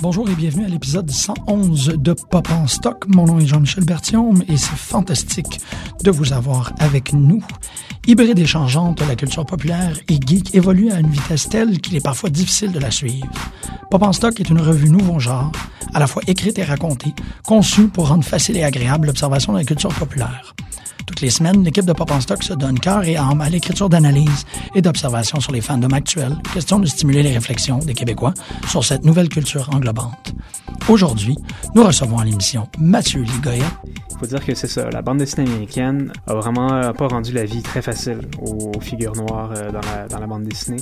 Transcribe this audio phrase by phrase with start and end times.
[0.00, 3.04] Bonjour et bienvenue à l'épisode 111 de Pop en stock.
[3.08, 5.60] Mon nom est Jean-Michel Berthiaume et c'est fantastique
[6.04, 7.42] de vous avoir avec nous.
[8.06, 12.04] Hybride et changeante, la culture populaire et geek évolue à une vitesse telle qu'il est
[12.04, 13.26] parfois difficile de la suivre.
[13.90, 15.50] Pop en stock est une revue nouveau genre,
[15.92, 17.12] à la fois écrite et racontée,
[17.44, 20.54] conçue pour rendre facile et agréable l'observation de la culture populaire.
[21.08, 23.88] Toutes les semaines, l'équipe de Pop en Stock se donne cœur et âme à l'écriture
[23.88, 28.34] d'analyse et d'observation sur les fandoms actuels, question de stimuler les réflexions des Québécois
[28.68, 30.34] sur cette nouvelle culture englobante.
[30.86, 31.38] Aujourd'hui,
[31.74, 33.64] nous recevons à l'émission Mathieu Ligoya,
[34.20, 34.90] faut dire que c'est ça.
[34.90, 39.14] La bande dessinée américaine a vraiment euh, pas rendu la vie très facile aux figures
[39.14, 40.80] noires euh, dans, la, dans la bande dessinée.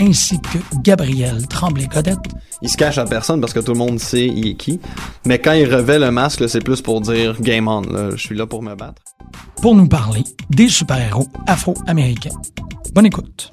[0.00, 2.18] ainsi que Gabriel Tremblay-Godette,
[2.62, 4.80] Il se cache à personne parce que tout le monde sait il est qui.
[5.26, 7.80] Mais quand il revêt le masque, c'est plus pour dire game on.
[7.82, 8.10] là.
[8.12, 9.02] Je suis là pour me battre.
[9.60, 12.34] Pour nous parler des super-héros afro-américains.
[12.94, 13.50] Bonne écoute.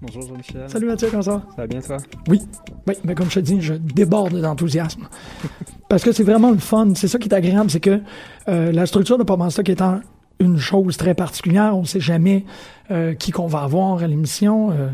[0.00, 0.68] Bonjour Jean-Michel.
[0.68, 1.42] Salut Mathieu, comment ça va?
[1.50, 1.96] Ça va bien toi?
[2.28, 2.42] Oui,
[2.86, 5.08] oui, mais comme je te dis, je déborde d'enthousiasme.
[5.88, 6.92] Parce que c'est vraiment le fun.
[6.94, 8.00] C'est ça qui est agréable, c'est que
[8.48, 10.00] euh, la structure de Pop en Stock étant
[10.40, 12.44] une chose très particulière, on ne sait jamais
[12.90, 14.88] euh, qui qu'on va avoir à l'émission, euh,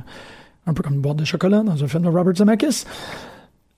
[0.66, 2.84] un peu comme une boîte de chocolat dans un film de Robert Zemeckis.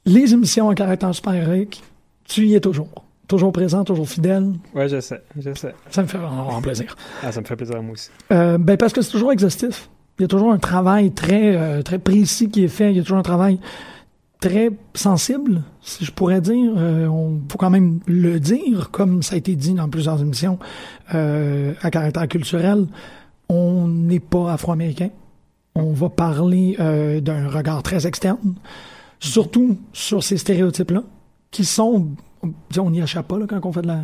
[0.04, 1.82] Les émissions à caractère super-héroïque,
[2.24, 2.88] tu y es toujours.
[3.28, 4.52] Toujours présent, toujours fidèle.
[4.74, 5.74] Ouais, je sais, je sais.
[5.90, 6.96] Ça me fait vraiment, plaisir.
[7.22, 8.10] Ah, ça me fait plaisir à moi aussi.
[8.32, 9.88] Euh, ben parce que c'est toujours exhaustif.
[10.18, 12.90] Il y a toujours un travail très, euh, très précis qui est fait.
[12.90, 13.58] Il y a toujours un travail
[14.40, 16.72] très sensible, si je pourrais dire.
[16.76, 20.58] Euh, on faut quand même le dire, comme ça a été dit dans plusieurs émissions
[21.14, 22.86] euh, à caractère culturel.
[23.48, 25.10] On n'est pas afro-américain.
[25.74, 26.76] On va parler
[27.22, 28.54] d'un regard très externe,
[29.22, 31.02] surtout sur ces stéréotypes-là,
[31.50, 32.08] qui sont
[32.76, 33.98] on n'y échappe pas là, quand on fait de la-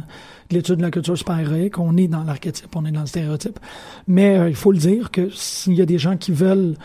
[0.49, 1.77] de l'étude de la culture super-héroïque.
[1.81, 3.59] On est dans l'archétype, on est dans le stéréotype.
[4.07, 6.77] Mais euh, il faut le dire que s'il y a des gens qui veulent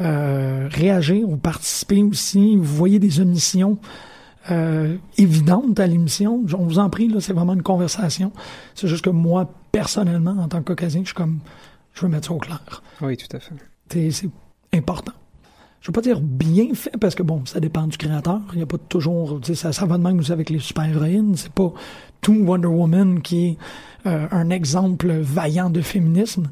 [0.00, 3.78] euh, réagir ou participer aussi, vous voyez des omissions
[4.50, 8.32] euh, évidentes à l'émission, on vous en prie, là, c'est vraiment une conversation.
[8.74, 11.38] C'est juste que moi, personnellement, en tant que caucasien, je suis comme,
[11.94, 12.82] je veux mettre ça au clair.
[13.00, 13.54] Oui, tout à fait.
[14.10, 14.28] C'est
[14.74, 15.12] important.
[15.86, 18.40] Je veux pas dire bien fait parce que bon, ça dépend du créateur.
[18.54, 21.36] Il y a pas toujours, ça, ça va de même aussi avec les super-héroïnes.
[21.36, 21.72] C'est pas
[22.20, 23.58] tout Wonder Woman qui est
[24.04, 26.48] euh, un exemple vaillant de féminisme.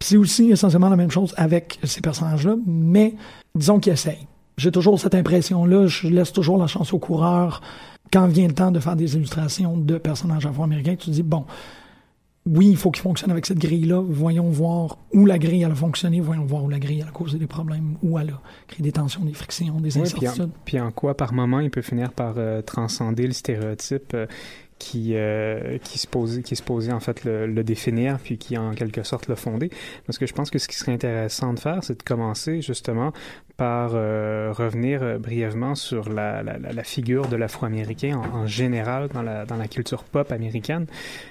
[0.00, 3.14] Puis c'est aussi essentiellement la même chose avec ces personnages-là, mais
[3.54, 4.26] disons qu'ils essayent.
[4.56, 7.60] J'ai toujours cette impression-là, je laisse toujours la chance au coureur.
[8.12, 11.44] Quand vient le temps de faire des illustrations de personnages afro-américains, tu te dis, bon,
[12.46, 14.00] oui, il faut qu'il fonctionne avec cette grille-là.
[14.08, 17.12] Voyons voir où la grille elle a fonctionné, voyons voir où la grille elle a
[17.12, 20.30] causé des problèmes, où elle a créé des tensions, des frictions, des Ouais, puis, en,
[20.30, 20.50] incertitudes.
[20.64, 24.26] puis en quoi, par moment, il peut finir par euh, transcender le stéréotype euh,
[24.78, 28.72] qui, euh, qui, se posait, qui se posait, en fait, le, définir, puis qui, en
[28.72, 29.70] quelque sorte, le fonder.
[30.06, 33.12] Parce que je pense que ce qui serait intéressant de faire, c'est de commencer, justement,
[33.56, 39.46] par euh, revenir euh, brièvement sur la, la, figure de l'afro-américain en, général dans la,
[39.46, 40.86] dans la culture pop américaine.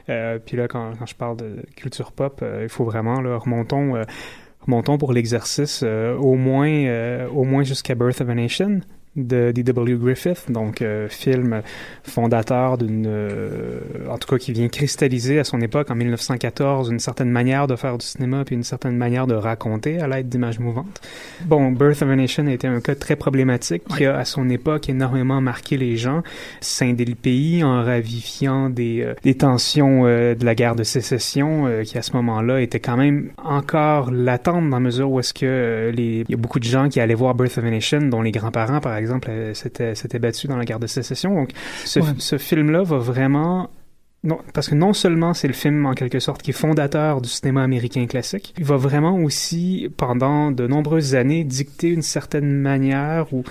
[0.06, 4.02] Puis là, quand, quand je parle de culture pop, il faut vraiment, là, remontons...
[4.62, 8.82] Remontons pour l'exercice au moins au moins jusqu'à Birth of a Nation
[9.16, 9.98] de D.W.
[9.98, 11.62] Griffith, donc euh, film
[12.04, 13.80] fondateur d'une, euh,
[14.10, 17.76] en tout cas qui vient cristalliser à son époque en 1914 une certaine manière de
[17.76, 21.02] faire du cinéma puis une certaine manière de raconter à l'aide d'images mouvantes.
[21.46, 24.50] Bon, Birth of a Nation a été un cas très problématique qui a à son
[24.50, 26.24] époque énormément marqué les gens,
[26.62, 31.68] scindé le pays en ravifiant des, euh, des tensions euh, de la guerre de sécession
[31.68, 35.34] euh, qui à ce moment-là était quand même encore latente dans la mesure où est-ce
[35.34, 37.70] que euh, les il y a beaucoup de gens qui allaient voir Birth of a
[37.70, 41.34] Nation dont les grands-parents par exemple euh, s'étaient s'étaient battus dans la guerre de sécession.
[41.36, 41.50] Donc
[41.86, 42.07] ce, Ouais.
[42.18, 43.69] ce film-là va vraiment
[44.24, 47.30] non, parce que non seulement c'est le film en quelque sorte qui est fondateur du
[47.30, 53.31] cinéma américain classique, il va vraiment aussi pendant de nombreuses années dicter une certaine manière
[53.34, 53.44] ou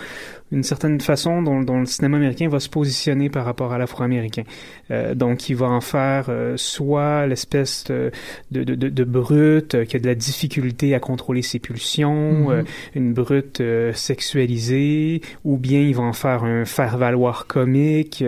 [0.53, 4.45] une certaine façon dont, dont le cinéma américain va se positionner par rapport à l'afro-américain.
[4.91, 8.11] Euh, donc, il va en faire euh, soit l'espèce de,
[8.53, 12.51] de, de, de, brute euh, qui a de la difficulté à contrôler ses pulsions, Mhm.
[12.51, 12.63] euh,
[12.95, 18.23] une brute euh, sexualisée, ou bien il va en faire un faire-valoir comique,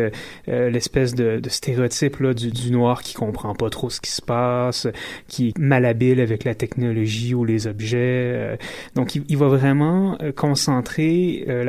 [0.47, 4.23] l'espèce de, de stéréotype là, du, du noir qui comprend pas trop ce qui se
[4.23, 4.87] passe,
[5.29, 8.59] qui est malhabile avec la technologie ou les objets.
[8.95, 11.65] donc, il, il va vraiment concentrer euh,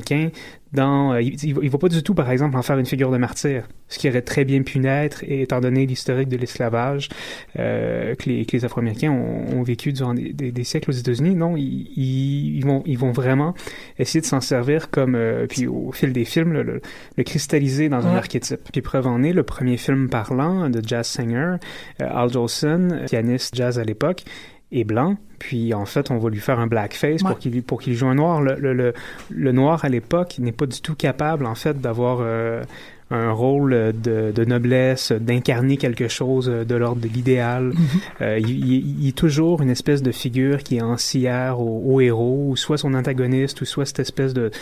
[0.00, 0.30] l'afro-américain
[0.72, 3.16] dans, euh, il, il va- pas du tout, par exemple, en faire une figure de
[3.16, 7.08] martyr, ce qui aurait très bien pu naître, et étant donné l'historique de l'esclavage
[7.58, 10.94] euh, que, les, que les Afro-Américains ont, ont vécu durant des, des- des siècles aux
[10.94, 11.34] États-Unis.
[11.34, 13.54] Non, ils, ils, ils vont, ils vont vraiment
[13.98, 16.80] essayer de s'en servir comme, euh, puis au fil des films, le, le-
[17.16, 18.60] le cristalliser dans un archétype.
[18.72, 21.56] Puis preuve en est, le premier film parlant de jazz singer,
[22.00, 24.22] euh, Al Jolson, pianiste jazz à l'époque,
[24.72, 27.30] est blanc, puis en fait on va lui faire un blackface Ouais.
[27.30, 28.40] pour qu'il pour qu'il joue un noir.
[28.40, 28.92] Le, le, le,
[29.30, 32.62] le noir à l'époque n'est pas du tout capable en fait d'avoir euh,
[33.12, 33.70] un rôle
[34.00, 37.72] de, de noblesse, d'incarner quelque chose de l'ordre de l'idéal.
[38.20, 42.56] Euh, il, est toujours une espèce de figure qui est ancière au, au héros, ou
[42.56, 44.52] soit son antagoniste, ou soit cette espèce de,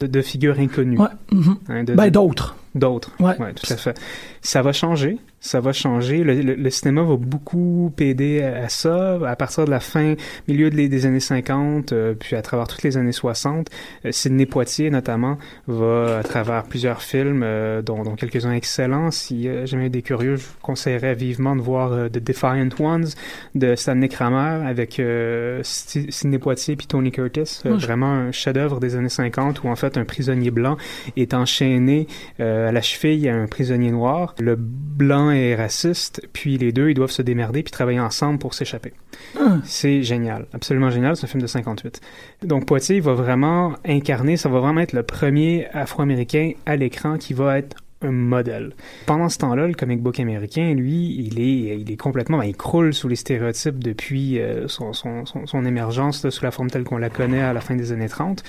[0.00, 0.98] de, de figure inconnue.
[0.98, 1.06] Ouais.
[1.32, 1.56] mhm.
[1.70, 2.56] hein, Ben, d'autres.
[2.74, 3.12] D'autres.
[3.20, 3.36] Ouais.
[3.54, 3.98] tout à fait.
[4.40, 5.18] Ça va changer.
[5.40, 6.24] Ça va changer.
[6.24, 9.18] Le, le- le cinéma va beaucoup aider à, à ça.
[9.26, 10.14] À partir de la fin,
[10.48, 13.68] milieu de les- des années 50, euh, puis à travers toutes les années 60,
[14.06, 15.36] euh, Sidney Poitier, notamment,
[15.66, 20.36] va, à travers plusieurs films, euh, dont, dont quelques-uns excellents, si euh, jamais des curieux,
[20.36, 23.08] je vous conseillerais vivement de voir euh, The Defiant Ones
[23.54, 27.60] de Stanley Kramer avec euh, Sidney Poitier puis Tony Curtis.
[27.66, 30.76] Ouais, vraiment un chef-d'œuvre des années 50 où, en fait, un prisonnier blanc
[31.16, 32.06] est enchaîné
[32.40, 34.34] euh, à la cheville à un prisonnier noir.
[34.38, 38.54] Le blanc est raciste, puis les deux, ils doivent se démerder puis travailler ensemble pour
[38.54, 38.92] s'échapper.
[39.38, 39.58] Ah.
[39.64, 42.00] C'est génial, absolument génial, c'est un film de 58.
[42.44, 47.34] Donc Poitiers va vraiment incarner, ça va vraiment être le premier afro-américain à l'écran qui
[47.34, 48.72] va être un modèle.
[49.06, 52.56] Pendant ce temps-là, le comic book américain, lui, il est, il est complètement, ben, il
[52.56, 56.70] croule sous les stéréotypes depuis euh, son, son, son, son émergence là, sous la forme
[56.70, 58.42] telle qu'on la connaît à la fin des années 30,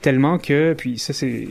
[0.00, 1.48] tellement que, puis ça c'est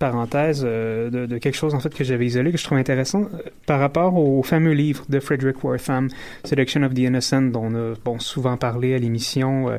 [0.00, 3.38] parenthèse euh, de, quelque chose en fait que j'avais isolé que je trouve intéressant euh,
[3.66, 6.08] par rapport au fameux livre de Frederick Wortham,
[6.42, 9.76] Selection of the Innocent, dont on a bon, souvent parlé à l'émission, euh,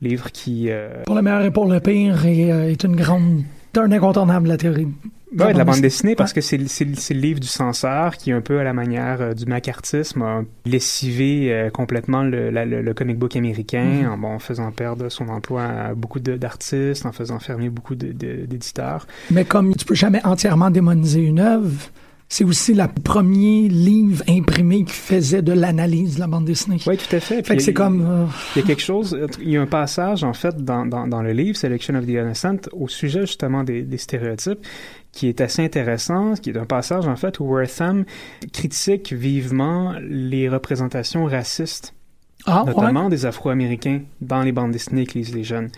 [0.00, 0.70] livre qui
[1.04, 3.42] Pour le meilleur et pour le pire, est une grande.
[3.74, 4.88] C'est un incontournable la théorie.
[5.36, 6.14] Ouais, de la bande dessinée.
[6.14, 9.44] parce que c'est le- livre du censeur qui, un peu à la manière euh, du
[9.46, 14.08] macartisme, a lessivé euh, complètement le, la- le, le comic book américain Mhm.
[14.10, 17.94] en, bon, en faisant perdre son emploi à beaucoup de- d'artistes, en faisant fermer beaucoup
[17.94, 19.06] d'éditeurs.
[19.30, 21.90] Mais comme tu peux jamais entièrement démoniser une œuvre,
[22.30, 26.76] c'est aussi le premier livre imprimé qui faisait de l'analyse de la bande dessinée.
[26.86, 27.42] Oui, tout à fait.
[27.46, 28.02] C'est il- comme.
[28.06, 31.06] euh, Il y a quelque chose, il y a un passage, en fait, dans, dans,
[31.06, 34.58] dans le livre, Selection of the Innocent, au sujet, justement, des, des stéréotypes,
[35.18, 38.04] qui est assez intéressant, qui est un passage, en fait, où Wortham
[38.52, 41.92] critique vivement les représentations racistes
[42.46, 42.72] Ah, ouais.
[42.72, 45.70] notamment des Afro-Américains dans les bandes dessinées que lisent les jeunes.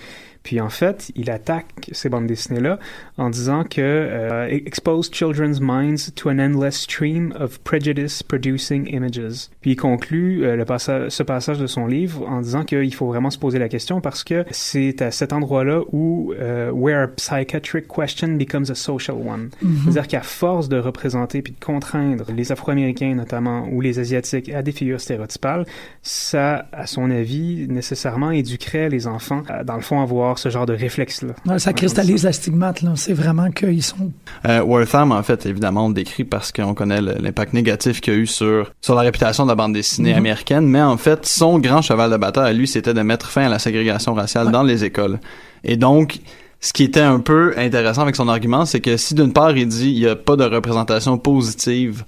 [0.43, 2.79] Puis en fait, il attaque ces bandes dessinées-là
[3.19, 9.49] en disant que euh, expose children's minds to an endless stream of prejudice producing images.
[9.61, 13.07] Puis il conclut euh, le passage, ce passage de son livre en disant qu'il faut
[13.07, 17.09] vraiment se poser la question parce que c'est à cet endroit-là où euh, where a
[17.09, 19.51] psychiatric question becomes a social one.
[19.63, 19.77] Mhm.
[19.85, 24.63] C'est-à-dire qu'à force de représenter puis de contraindre les Afro-Américains notamment ou les Asiatiques à
[24.63, 25.67] des figures stéréotypales,
[26.03, 30.67] ça, à son avis, nécessairement éduquerait les enfants à, dans le fond, avoir ce genre
[30.67, 31.35] de réflexe-là.
[31.47, 32.93] Ouais, ça cristallise la stigmate, là.
[32.97, 34.13] C'est vraiment qu'ils sont.
[34.47, 38.17] Euh, Wortham, en fait, évidemment, on le décrit parce qu'on connaît l'impact négatif qu'il y
[38.17, 40.19] a eu sur, sur la réputation de la bande dessinée Mhm.
[40.19, 43.43] américaine, mais en fait, son grand cheval de bataille à lui, c'était de mettre fin
[43.43, 45.19] à la ségrégation raciale dans les écoles.
[45.65, 46.19] Et donc,
[46.61, 49.67] ce qui était un peu intéressant avec son argument, c'est que si d'une part, il
[49.67, 52.05] dit il n'y a pas de représentation positive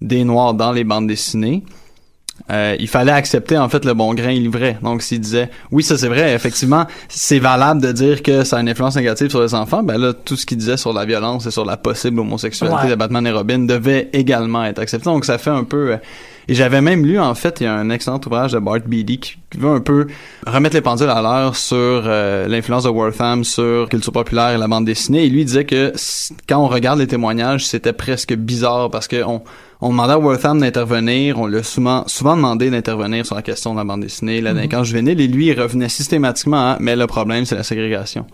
[0.00, 1.64] des Noirs dans les bandes dessinées,
[2.50, 4.76] euh, il fallait accepter en fait le bon grain livré.
[4.82, 8.60] Donc s'il disait oui ça c'est vrai effectivement c'est valable de dire que ça a
[8.60, 11.46] une influence négative sur les enfants, ben là tout ce qu'il disait sur la violence
[11.46, 12.90] et sur la possible homosexualité Ouais.
[12.90, 15.04] de Batman et Robin devait également être accepté.
[15.06, 15.96] Donc ça fait un peu euh,
[16.50, 19.18] et j'avais même lu en fait il y a un excellent ouvrage de Bart Beatty
[19.18, 20.06] qui veut un peu
[20.46, 24.66] remettre les pendules à l'heure sur euh, l'influence de Wortham sur culture populaire et la
[24.68, 25.92] bande dessinée et lui disait que
[26.48, 29.42] quand on regarde les témoignages c'était presque bizarre parce que on
[29.80, 33.78] on demandait à Wortham d'intervenir, on l'a souvent, souvent demandé d'intervenir sur la question de
[33.78, 34.56] la bande dessinée, la Mhm.
[34.56, 38.26] délinquance juvénile, et lui, il revenait systématiquement à, mais le problème, c'est la ségrégation.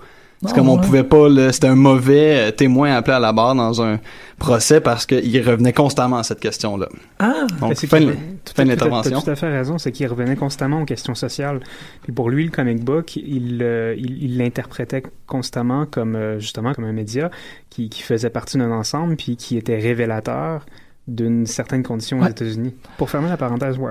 [0.43, 0.83] C'est Ah, comme on ouais.
[0.85, 3.99] pouvait pas, le- c'était un mauvais euh, témoin appelé à la barre dans un
[4.39, 6.89] procès parce qu'il revenait constamment à cette question-là.
[7.19, 7.47] Ah!
[7.61, 9.21] Donc, fin, tout- fin l'intervention.
[9.21, 11.61] T'as tout à fait raison, c'est qu'il revenait constamment aux questions sociales.
[12.03, 16.75] Puis pour lui, le comic book, il euh, il il l'interprétait constamment comme euh, justement
[16.75, 17.31] comme un média
[17.71, 20.67] qui, qui faisait partie d'un ensemble puis qui était révélateur
[21.07, 22.27] d'une certaine condition aux.
[22.27, 22.75] États-Unis.
[22.97, 23.91] Pour fermer la parenthèse Ouais.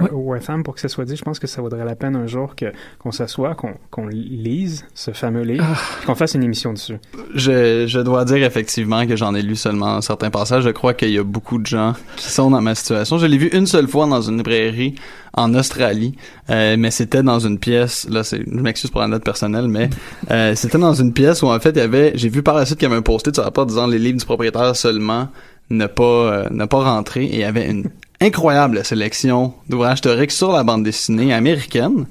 [0.64, 2.66] Pour que ça soit dit, je pense que ça vaudrait la peine un jour que
[3.00, 6.06] qu'on s'assoie, qu'on qu'on lise ce fameux livre, Ah.
[6.06, 6.98] qu'on fasse une émission dessus.
[7.36, 10.64] Je, je dois dire effectivement que j'en ai lu seulement certains passages.
[10.64, 13.18] Je crois qu'il y a beaucoup de gens qui sont dans ma situation.
[13.18, 14.96] Je l'ai vu une seule fois dans une librairie
[15.36, 16.16] en Australie,
[16.52, 18.08] euh, mais c'était dans une pièce.
[18.10, 19.90] Là, c'est, je m'excuse pour la note personnelle, mais
[20.30, 22.12] euh, c'était dans une pièce où en fait il y avait.
[22.16, 23.98] J'ai vu par la suite qu'il y avait un post-it sur la porte disant les
[24.00, 25.30] livres du propriétaire seulement
[25.78, 27.26] ne pas euh, ne pas rentrer.
[27.26, 27.90] Et il y avait une
[28.22, 32.06] incroyable sélection d'ouvrages théoriques sur la bande dessinée américaine.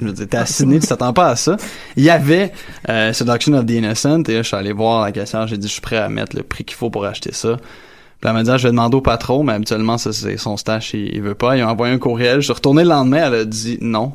[0.00, 1.56] Je veux dire, t'es assigné, tu t'attends pas à ça.
[1.96, 2.52] Il y avait
[2.88, 5.66] euh, Seduction of the Innocent, et là, je suis allé voir la caissière, j'ai dit,
[5.66, 7.56] je suis prêt à mettre le prix qu'il faut pour acheter ça.
[7.56, 10.56] Puis elle m'a dit, ah, je vais demander au patron, mais habituellement, ça, c'est son
[10.56, 11.56] stash, il, veut pas.
[11.56, 12.36] Il a envoyé un courriel.
[12.36, 14.12] Je suis retourné le lendemain, elle a dit non.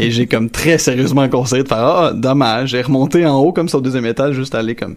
[0.00, 2.70] Et j'ai comme très sérieusement conseillé de faire, ah, dommage.
[2.70, 4.96] J'ai remonté en haut, comme sur le deuxième étage, juste aller comme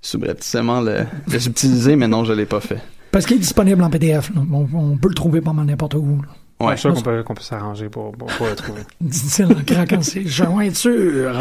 [0.00, 2.80] subrepticement le, le subtiliser, mais non, je l'ai pas fait.
[3.10, 4.30] Parce qu'il est disponible en PDF.
[4.36, 6.22] On, on peut le trouver pas mal n'importe où.
[6.22, 6.66] là.
[6.66, 6.72] Ouais.
[6.76, 8.82] Je suis sûr qu'on peut, s'arranger pour, pour, pour le trouver.
[9.00, 11.38] Dit-il en craquant ses jointures.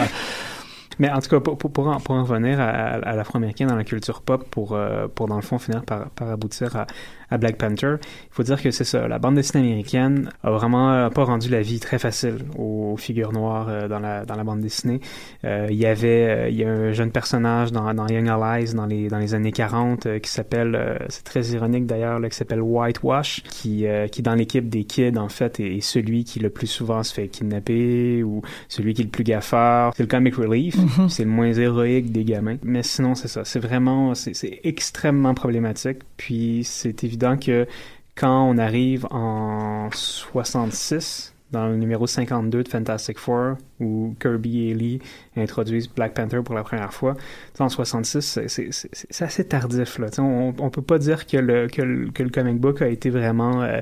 [1.00, 3.66] Mais en tout cas, pour, pour, pour en, pour en revenir à, à, à l'afro-américain
[3.68, 6.88] dans la culture pop, pour, euh, pour dans le fond finir par, par aboutir à,
[7.30, 9.08] à Black Panther, il faut dire que c'est ça.
[9.08, 12.98] La bande dessinée américaine a vraiment euh, pas rendu la vie très facile aux, aux
[12.98, 15.00] figures noires euh, dans, la, dans la bande dessinée.
[15.46, 18.86] Euh, il y avait il y a un jeune personnage dans, dans Young Allies dans
[18.86, 23.44] les, dans les années 40 euh, qui s'appelle, c'est très ironique d'ailleurs, qui s'appelle Whitewash,
[23.44, 27.04] qui, qui dans l'équipe des kids en fait est, est celui qui le plus souvent
[27.04, 29.94] se fait kidnapper ou celui qui est le plus gaffeur.
[29.96, 30.76] C'est le comic relief.
[30.78, 31.10] Mhm.
[31.10, 32.58] C'est le moins héroïque des gamins.
[32.64, 33.44] Mais sinon, c'est ça.
[33.46, 36.00] C'est vraiment, c'est extrêmement problématique.
[36.18, 37.68] Puis c'est évident que
[38.16, 44.74] quand on arrive en 66, dans le numéro 52 de Fantastic Four, où Kirby et
[44.74, 45.00] Lee
[45.38, 47.16] introduisent Black Panther pour la première fois,
[47.60, 49.98] en 66, c'est- assez tardif.
[49.98, 50.08] Là.
[50.18, 53.10] On, on peut pas dire que le, que le, que le comic book a été
[53.10, 53.80] vraiment euh,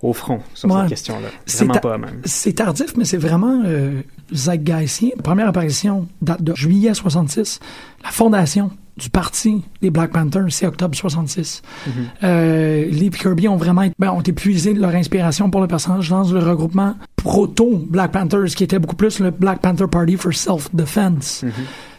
[0.00, 0.82] au front sur Ouais.
[0.82, 1.28] cette question-là.
[1.44, 2.20] C'est Vraiment ta- pas, même.
[2.24, 4.02] C'est tardif, mais c'est vraiment euh.
[4.46, 7.58] La première apparition date de juillet 66.
[8.04, 11.62] La fondation du parti des Black Panthers, c'est octobre 66.
[11.86, 11.92] Mhm.
[12.24, 16.24] Euh, Lee et Kirby ont vraiment ben, ont épuisé leur inspiration pour le personnage dans
[16.24, 21.44] le regroupement proto Black Panthers, qui était beaucoup plus le Black Panther Party for Self-Defense.
[21.44, 21.52] Mhm.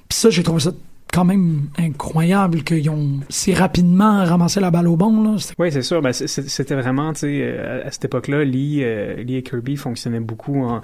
[0.09, 0.71] Puis ça, j'ai trouvé ça
[1.11, 5.23] quand même incroyable qu'ils ont si rapidement ramassé la balle au bon.
[5.23, 5.37] Là.
[5.57, 6.01] Oui, c'est sûr.
[6.01, 9.75] Ben, c'était vraiment, tu sais, euh, à à cette époque-là, Lee, euh, Lee et Kirby
[9.75, 10.81] fonctionnaient beaucoup en,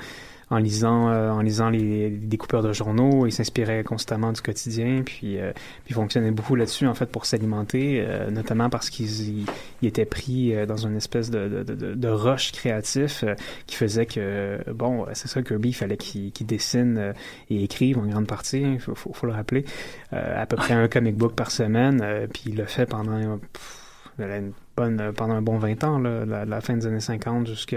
[0.49, 3.25] en lisant, euh, en lisant les, des coupeurs de journaux.
[3.25, 7.25] Ils s'inspiraient constamment du quotidien, puis, euh, puis ils fonctionnaient beaucoup là-dessus, en fait, pour
[7.25, 9.45] s'alimenter, euh, notamment parce ils
[9.81, 13.35] étaient pris euh, dans une espèce de, de, de, de rush créatif euh,
[13.65, 17.13] qui faisait que, bon, c'est ça, Kirby, il fallait qu'il qu'il dessine
[17.49, 19.65] et écrive en grande partie, il faut, faut, faut le rappeler,
[20.11, 23.37] à peu près un comic book par semaine, puis il le fait pendant...
[23.37, 23.84] pff,
[24.19, 27.47] une bonne, euh, pendant un bon 20 ans, là, la, la fin des années 50
[27.47, 27.75] jusqu'au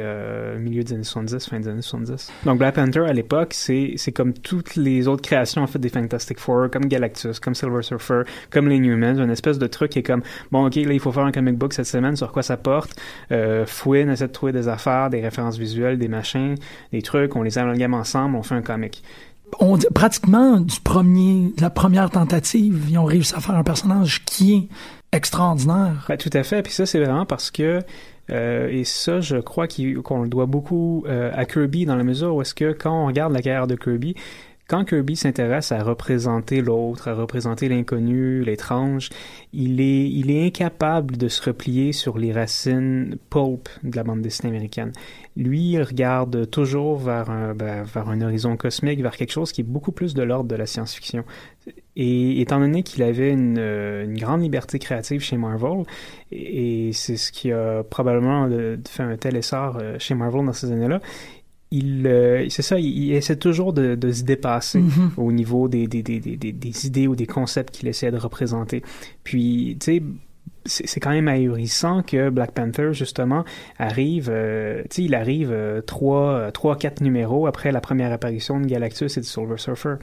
[0.58, 2.32] milieu des années 70, fin des années 70.
[2.44, 5.88] Donc Black Panther, à l'époque, c'est c'est comme toutes les autres créations, en fait, des
[5.88, 10.00] Fantastic Four, comme Galactus, comme Silver Surfer, comme les Newmans, une espèce de truc qui
[10.00, 12.42] est comme, bon, OK, là, il faut faire un comic book cette semaine, sur quoi
[12.42, 12.94] ça porte.
[13.32, 16.54] Euh, Fouine essaie de trouver des affaires, des références visuelles, des machins,
[16.92, 19.02] des trucs, on les amalgame ensemble, on fait un comic.
[19.60, 23.64] On dit pratiquement du premier, de la première tentative, ils ont réussi à faire un
[23.64, 24.68] personnage qui est
[25.12, 26.04] extraordinaire.
[26.08, 26.62] Ben, tout à fait.
[26.62, 27.80] Puis ça, c'est vraiment parce que,
[28.30, 32.34] euh, et ça, je crois qu'on le doit beaucoup euh, à Kirby dans la mesure
[32.34, 34.14] où est-ce que quand on regarde la carrière de Kirby,
[34.68, 39.08] quand Kirby s'intéresse à représenter l'autre, à représenter l'inconnu, l'étrange,
[39.54, 44.20] il est, il est incapable de se replier sur les racines pulp de la bande
[44.20, 44.92] dessinée américaine.
[45.36, 49.62] Lui, il regarde toujours vers un, ben, vers un horizon cosmique, vers quelque chose qui
[49.62, 51.24] est beaucoup plus de l'ordre de la science-fiction.
[52.00, 55.82] Et étant donné qu'il avait une, euh, une grande liberté créative chez Marvel,
[56.30, 58.48] et, et c'est ce qui a probablement
[58.88, 61.00] fait un tel essor euh, chez Marvel dans ces années-là,
[61.70, 65.10] il, euh, c'est ça, il, il essaie toujours de, de se dépasser Mhm.
[65.16, 68.16] au niveau des, des, des, des, des- des idées ou des concepts qu'il essaie de
[68.16, 68.82] représenter.
[69.24, 70.02] Puis, tu sais,
[70.64, 73.44] c'est quand même ahurissant que Black Panther, justement,
[73.78, 78.60] arrive, euh, tu sais, il arrive trois, euh, trois, quatre numéros après la première apparition
[78.60, 79.94] de Galactus et de Silver Surfer.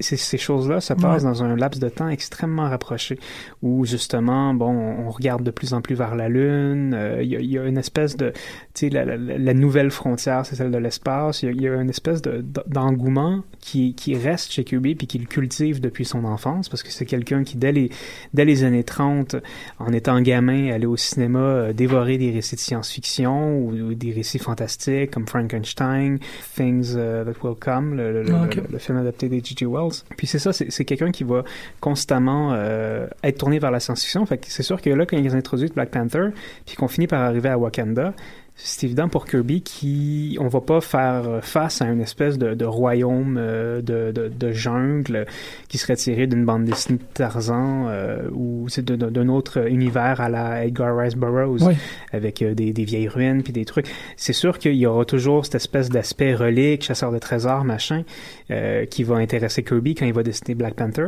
[0.00, 1.30] Ces choses-là se passent Ouais.
[1.30, 3.18] dans un laps de temps extrêmement rapproché,
[3.62, 6.92] où justement, bon, on regarde de plus en plus vers la Lune.
[6.94, 8.30] euh, Il y, a- il y a une espèce de,
[8.74, 11.42] tu sais, la, la- la nouvelle frontière, c'est celle de l'espace.
[11.42, 14.94] Il y a- il y, a une espèce de- d'engouement qui, qui reste chez Kirby
[14.94, 17.90] puis qu'il cultive depuis son enfance, parce que c'est quelqu'un qui, dès les,
[18.34, 19.36] dès les années 30,
[19.78, 24.12] en étant gamin, allait au cinéma euh, dévorer des récits de science-fiction ou, ou des
[24.12, 26.18] récits fantastiques comme Frankenstein,
[26.56, 28.56] Things euh, That Will Come, le, Ah, ok.
[28.56, 29.66] le- le film adapté des G.G.
[29.66, 29.79] Wells.
[30.16, 31.44] Puis c'est ça, c'est quelqu'un qui va
[31.80, 34.24] constamment euh, être tourné vers la science-fiction.
[34.26, 36.28] Fait c'est sûr que là, quand ils introduisent Black Panther,
[36.66, 38.12] puis qu'on finit par arriver à Wakanda,
[38.62, 42.64] c'est évident pour Kirby qui on va pas faire face à une espèce de, de
[42.64, 45.26] royaume euh, de, de, de jungle
[45.68, 50.28] qui serait tiré d'une bande dessinée de Tarzan euh, ou c'est d'un autre univers à
[50.28, 51.74] la Edgar Rice Burroughs Oui.
[52.12, 53.86] avec euh, des, des vieilles ruines puis des trucs.
[54.16, 58.04] C'est sûr qu'il y aura toujours cette espèce d'aspect relique, chasseur de trésors, machin,
[58.50, 61.06] euh, qui va intéresser Kirby quand il va dessiner Black Panther,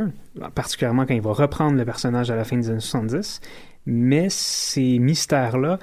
[0.55, 3.41] particulièrement quand il va reprendre le personnage à la fin des années 70.
[3.85, 5.79] Mais ces mystères-là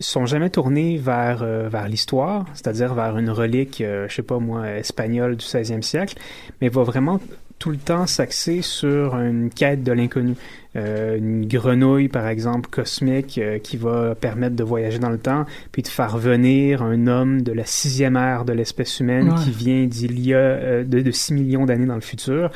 [0.00, 4.38] sont jamais tournés vers, euh, vers l'histoire, c'est-à-dire vers une relique, euh, je sais pas
[4.38, 6.16] moi, espagnole du 16e siècle,
[6.60, 7.20] mais va vraiment
[7.58, 10.34] tout le temps s'axer sur une quête de l'inconnu.
[10.76, 15.44] Euh, une grenouille, par exemple, cosmique, euh, qui va permettre de voyager dans le temps,
[15.70, 19.44] puis de faire venir un homme de la sixième ère de l'espèce humaine Ouais.
[19.44, 22.50] qui vient d'il y a euh, de, de 6 millions d'années dans le futur.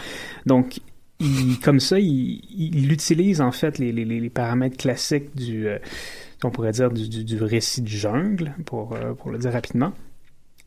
[0.46, 0.80] Donc,
[1.20, 5.68] il, comme ça, il, il utilise en fait les, les, les les paramètres classiques du,
[5.68, 5.78] euh,
[6.44, 9.92] on pourrait dire, du, du, récit de jungle, pour, euh, pour le dire rapidement.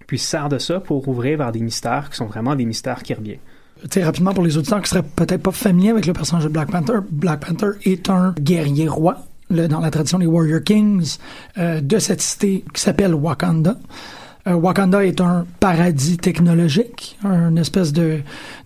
[0.06, 3.38] Puis sert de ça pour ouvrir vers des mystères qui sont vraiment des mystères kirbiens.
[3.84, 6.50] Tu sais, rapidement, pour les auditeurs qui seraient peut-être pas familiers avec le personnage de
[6.50, 11.18] Black Panther, Black Panther est un guerrier roi, dans la tradition des Warrior Kings,
[11.58, 13.78] euh, de cette cité qui s'appelle Wakanda.
[14.48, 18.20] Euh, Wakanda est un paradis technologique, un espèce de,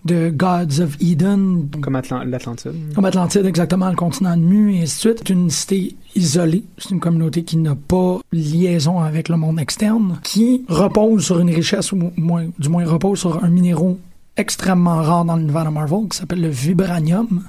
[0.04, 2.94] de Gods of Eden, Comme Atlan- l'Atlantide.
[2.94, 5.18] comme Atlantide, exactement, le continent de Mu, et ainsi de suite.
[5.26, 6.62] C'est une cité isolée.
[6.78, 11.50] C'est une communauté qui n'a pas liaison avec le monde externe, qui repose sur une
[11.50, 13.98] richesse, ou moins, du moins repose sur un minéraux
[14.36, 17.42] extrêmement rare dans l'univers de Marvel, qui s'appelle le vibranium.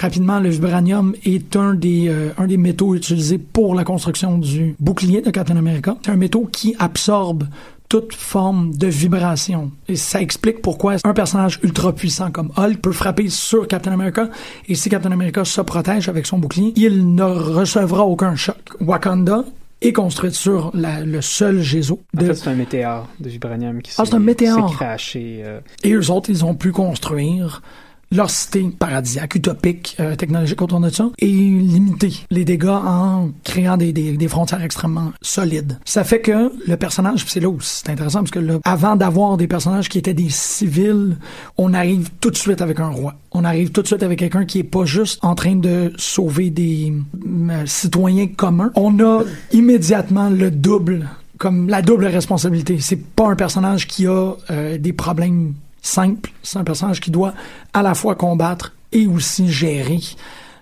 [0.00, 4.74] Rapidement, le vibranium est un des, euh, un des métaux utilisés pour la construction du
[4.78, 5.96] bouclier de Captain America.
[6.04, 7.48] C'est un métaux qui absorbe
[7.88, 9.72] toute forme de vibration.
[9.88, 14.28] Et ça explique pourquoi un personnage ultra puissant comme Hulk peut frapper sur Captain America
[14.68, 18.56] et si Captain America se protège avec son bouclier, il ne recevra aucun choc.
[18.80, 19.44] Wakanda
[19.80, 24.02] est construite sur la- le seul En fait, c'est un météore de vibranium qui Ah,
[24.04, 24.68] c'est un météore.
[24.68, 25.40] s'est craché.
[25.44, 27.62] euh, Et eux autres, ils ont pu construire
[28.10, 33.76] leur cité paradisiaque, utopique, euh, technologique autour de ça, et limiter les dégâts en créant
[33.76, 35.78] des, des, frontières extrêmement solides.
[35.84, 39.36] Ça fait que le personnage, c'est là où c'est intéressant, parce que là, avant d'avoir
[39.36, 41.16] des personnages qui étaient des civils,
[41.56, 43.14] on arrive tout de suite avec un roi.
[43.32, 46.50] On arrive tout de suite avec quelqu'un qui est pas juste en train de sauver
[46.50, 46.92] des
[47.26, 48.70] euh, citoyens communs.
[48.74, 52.78] On a immédiatement le double comme la double responsabilité.
[52.80, 55.54] C'est pas un personnage qui a euh, des problèmes
[55.88, 56.30] simples.
[56.42, 57.34] C'est un personnage qui doit
[57.72, 60.00] à la fois combattre et aussi gérer.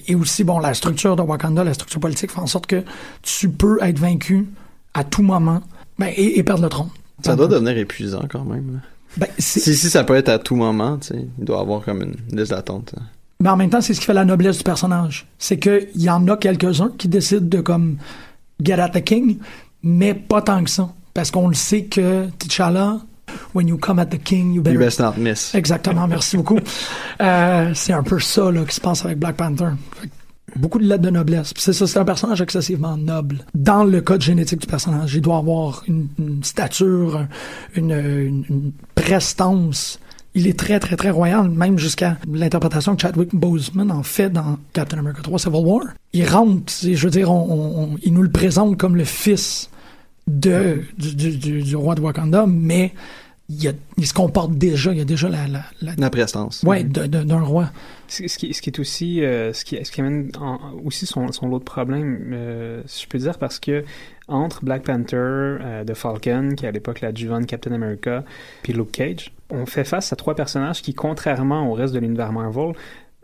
[0.09, 2.85] Et aussi, bon, la structure de Wakanda, la structure politique fait en sorte que
[3.23, 4.47] tu peux être vaincu
[4.95, 5.61] à tout moment
[5.99, 6.89] ben, et, et perdre le trône.
[7.25, 8.81] Ça doit devenir épuisant quand même.
[9.17, 11.83] Ben, Si, si ça peut être à tout moment, tu sais, il doit y avoir
[11.83, 12.95] comme une liste d'attente.
[12.99, 13.03] hein.
[13.41, 15.27] Mais en même temps, c'est ce qui fait la noblesse du personnage.
[15.39, 17.97] C'est qu'il y en a quelques-uns qui décident de comme
[18.63, 19.39] get at the king,
[19.83, 20.89] mais pas tant que ça.
[21.15, 22.99] Parce qu'on le sait que T'Challa,
[23.55, 24.75] when you come at the king, you better...
[24.75, 25.55] You best not miss.
[25.55, 26.59] Exactement, merci beaucoup.
[27.23, 29.69] Euh, c'est un peu ça là, qui se passe avec Black Panther.
[30.55, 31.53] Beaucoup de lettres de noblesse.
[31.57, 33.45] C'est ça, c'est un personnage excessivement noble.
[33.55, 37.29] Dans le code génétique du personnage, il doit avoir une, une stature, un-
[37.75, 39.99] une, une- une prestance.
[40.35, 44.59] Il est très, très, très royal, même jusqu'à l'interprétation que Chadwick Boseman en fait dans
[44.75, 45.81] Captain America 3 Civil War.
[46.13, 49.71] Il rentre, je veux dire, on, on- on- il nous le présente comme le fils
[50.27, 52.93] de, du, du- du- du roi de Wakanda, mais
[53.49, 56.11] il, y a- il se comporte déjà, il y a déjà la, la, la- La
[56.11, 56.63] prestance.
[56.65, 57.71] ouais, de- de- d'un roi.
[58.09, 61.07] Ce ce qui, ce qui est aussi, euh, ce, qui, ce qui amène en- aussi
[61.07, 63.85] son, son lot de problèmes, euh, si je peux dire, parce que
[64.29, 68.25] entre Black Panther euh, de Falcon, qui est à l'époque l'adjuvant de Captain America,
[68.63, 72.33] puis Luke Cage, on fait face à trois personnages qui, contrairement au reste de l'univers
[72.33, 72.73] Marvel,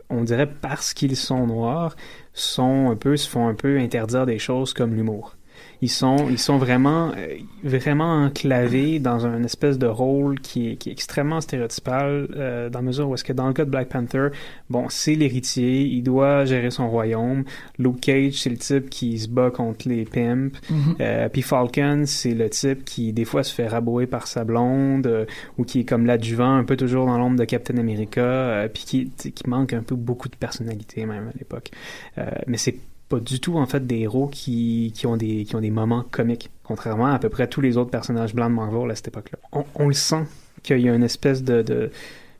[0.09, 1.95] on dirait parce qu'ils sont noirs,
[2.33, 5.35] sont un peu, se font un peu interdire des choses comme l'humour.
[5.83, 10.75] Ils sont, ils sont vraiment, euh, vraiment enclavés dans un espèce de rôle qui est,
[10.77, 13.69] qui est extrêmement stéréotypal, euh, dans la mesure où est-ce que dans le cas de
[13.69, 14.29] Black Panther,
[14.69, 17.43] bon, c'est l'héritier, il doit gérer son royaume.
[17.79, 20.57] Luke Cage, c'est le type qui se bat contre les pimps.
[20.69, 20.95] Mhm.
[21.01, 25.05] Euh, puis Falcon, c'est le type qui des fois se fait rabouer par sa blonde
[25.05, 25.25] euh,
[25.57, 28.85] ou qui est comme l'adjuvant un peu toujours dans l'ombre de Captain America, euh, puis
[28.85, 31.71] qui, qui manque un peu beaucoup de personnalité même à l'époque.
[32.19, 32.77] Euh, mais c'est
[33.15, 36.03] pas du tout en fait des héros qui, qui ont des qui ont des moments
[36.11, 39.07] comiques, contrairement à à peu près tous les autres personnages blancs de Marvel à cette
[39.09, 39.39] époque-là.
[39.51, 40.23] On, on le sent
[40.63, 41.91] qu'il y a une espèce de, de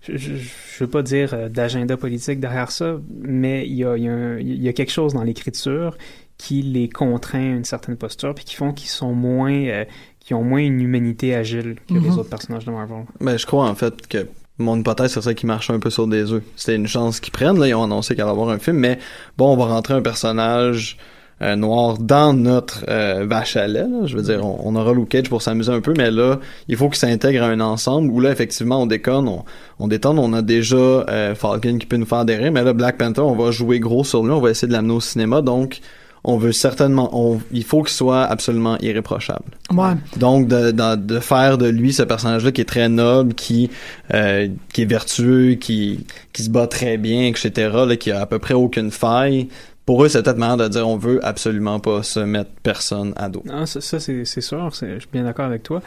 [0.01, 3.95] je, je, je veux pas dire euh, d'agenda politique derrière ça, mais il y a,
[3.97, 5.97] il y a, un- il y a quelque chose dans l'écriture
[6.37, 9.85] qui les contraint à une certaine posture, puis qui font qu'ils sont moins, euh,
[10.19, 12.17] qui ont moins une humanité agile que les Mhm.
[12.19, 13.05] autres personnages de Marvel.
[13.21, 14.27] Ben, je crois en fait que
[14.59, 16.43] mon hypothèse c'est ça qui marche un peu sur des œufs.
[16.55, 17.59] C'était une chance qu'ils prennent.
[17.59, 18.99] Là, ils ont annoncé qu'il allait avoir un film, mais
[19.37, 20.97] bon, on va rentrer un personnage
[21.41, 23.81] euh, noir dans notre euh, vache à lait.
[23.81, 24.05] là.
[24.05, 26.77] Je veux dire, on, on aura Luke Cage pour s'amuser un peu, mais là, il
[26.77, 29.43] faut qu'il s'intègre à un ensemble où là, effectivement, on déconne, on,
[29.79, 30.19] on détonne.
[30.19, 33.21] On a déjà euh, Falcon qui peut nous faire des rires, mais là, Black Panther,
[33.21, 35.79] on va jouer gros sur lui, on va essayer de l'amener au cinéma, donc
[36.23, 39.57] on veut certainement, on, il faut qu'il soit absolument irréprochable.
[39.71, 39.93] Ouais.
[40.17, 43.69] Donc de, de, de faire de lui ce personnage-là qui est très noble, qui
[44.13, 47.71] euh, qui est vertueux, qui qui se bat très bien, etc.
[47.87, 49.49] Là, qui a à peu près aucune faille.
[49.85, 53.27] Pour eux, c'est peut-être manière de dire on veut absolument pas se mettre personne à
[53.27, 53.43] dos.
[53.45, 55.81] Non, ça, ça, c'est c'est sûr, je suis bien d'accord avec toi.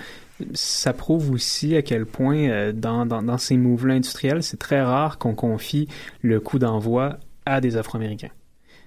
[0.53, 4.83] Ça prouve aussi à quel point, euh, dans, dans, dans ces mouvements industriels, c'est très
[4.83, 5.89] rare qu'on confie
[6.21, 8.29] le coup d'envoi à des Afro-Américains.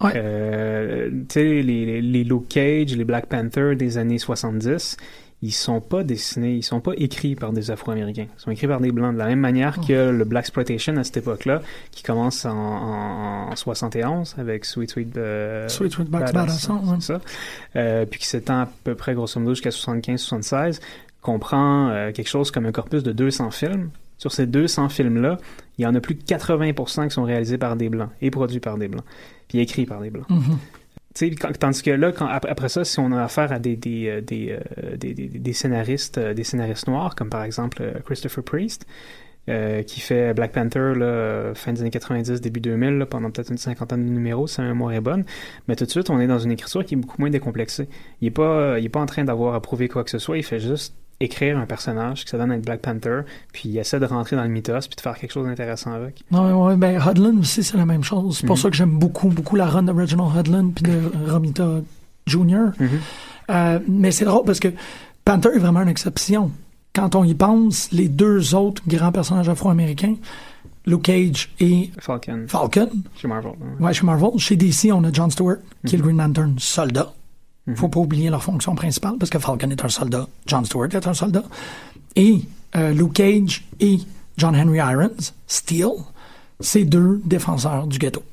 [0.02, 0.12] Ouais.
[0.16, 4.98] Euh, tu sais, les, les, les Luke Cage, les Black Panther des années 70,
[5.42, 8.28] ils sont pas dessinés, ils sont pas écrits par des Afro-Américains.
[8.38, 9.14] Ils sont écrits par des Blancs.
[9.14, 13.52] De la même manière que le Black Exploitation à cette époque-là, qui commence en, en,
[13.52, 15.18] en 71 avec Sweet Sweet...
[15.18, 16.76] euh, Sweet Sweet Badass, ouais.
[17.00, 17.22] c'est ça.
[17.78, 20.82] Euh, puis qui s'étend à peu près grosso modo jusqu'à 75-76,
[21.22, 23.92] comprend euh, quelque chose comme un corpus de 200 films.
[24.18, 25.38] Sur ces 200 films-là,
[25.80, 28.60] il y en a plus de 80% qui sont réalisés par des Blancs et produits
[28.60, 29.06] par des Blancs,
[29.48, 30.30] puis écrits par des Blancs.
[30.30, 30.58] Mhm.
[31.40, 34.22] Quand- tandis que là, quand, après ça, si on a affaire à des, des, euh,
[34.22, 34.52] des,
[34.84, 38.86] euh, des, des- des scénaristes, euh, des scénaristes noirs, comme par exemple Christopher Priest,
[39.50, 43.50] euh, qui fait Black Panther là, fin des années 90, début 2000, là, pendant peut-être
[43.50, 45.26] une cinquantaine de numéros, si ma mémoire est bonne.
[45.68, 47.90] Mais tout de suite, on est dans une écriture qui est beaucoup moins décomplexée.
[48.22, 50.38] Il est pas, il est pas en train d'avoir à prouver quoi que ce soit.
[50.38, 54.00] Il fait juste écrire un personnage qui se donne être Black Panther, puis il essaie
[54.00, 56.24] de rentrer dans le mythos, puis de faire quelque chose d'intéressant avec.
[56.32, 58.38] Ouais, ouais, ben Hudlin aussi, c'est la même chose.
[58.38, 58.62] C'est pour Mhm.
[58.62, 61.68] ça que j'aime beaucoup, beaucoup la run de Reginald Hudlin puis de Romita
[62.28, 62.70] Jr.
[63.50, 64.70] Euh, mais c'est drôle parce que
[65.26, 66.52] Panther est vraiment une exception.
[66.94, 70.16] Quand on y pense, les deux autres grands personnages afro-américains,
[70.86, 72.46] Luke Cage et Falcon.
[72.48, 73.52] Falcon, Chez Marvel.
[73.80, 73.86] ouais.
[73.86, 76.10] ouais, chez Marvel, chez DC, on a John Stewart, qui est le Mhm.
[76.16, 77.14] Green Lantern soldat.
[77.70, 77.76] Mhm.
[77.76, 81.08] Faut pas oublier leur fonction principale parce que Falcon est un soldat, John Stewart est
[81.08, 81.44] un soldat.
[82.16, 82.42] Et
[82.76, 84.00] euh, Luke Cage et
[84.38, 85.90] John Henry Irons, Steel,
[86.60, 88.24] c'est deux défenseurs du ghetto.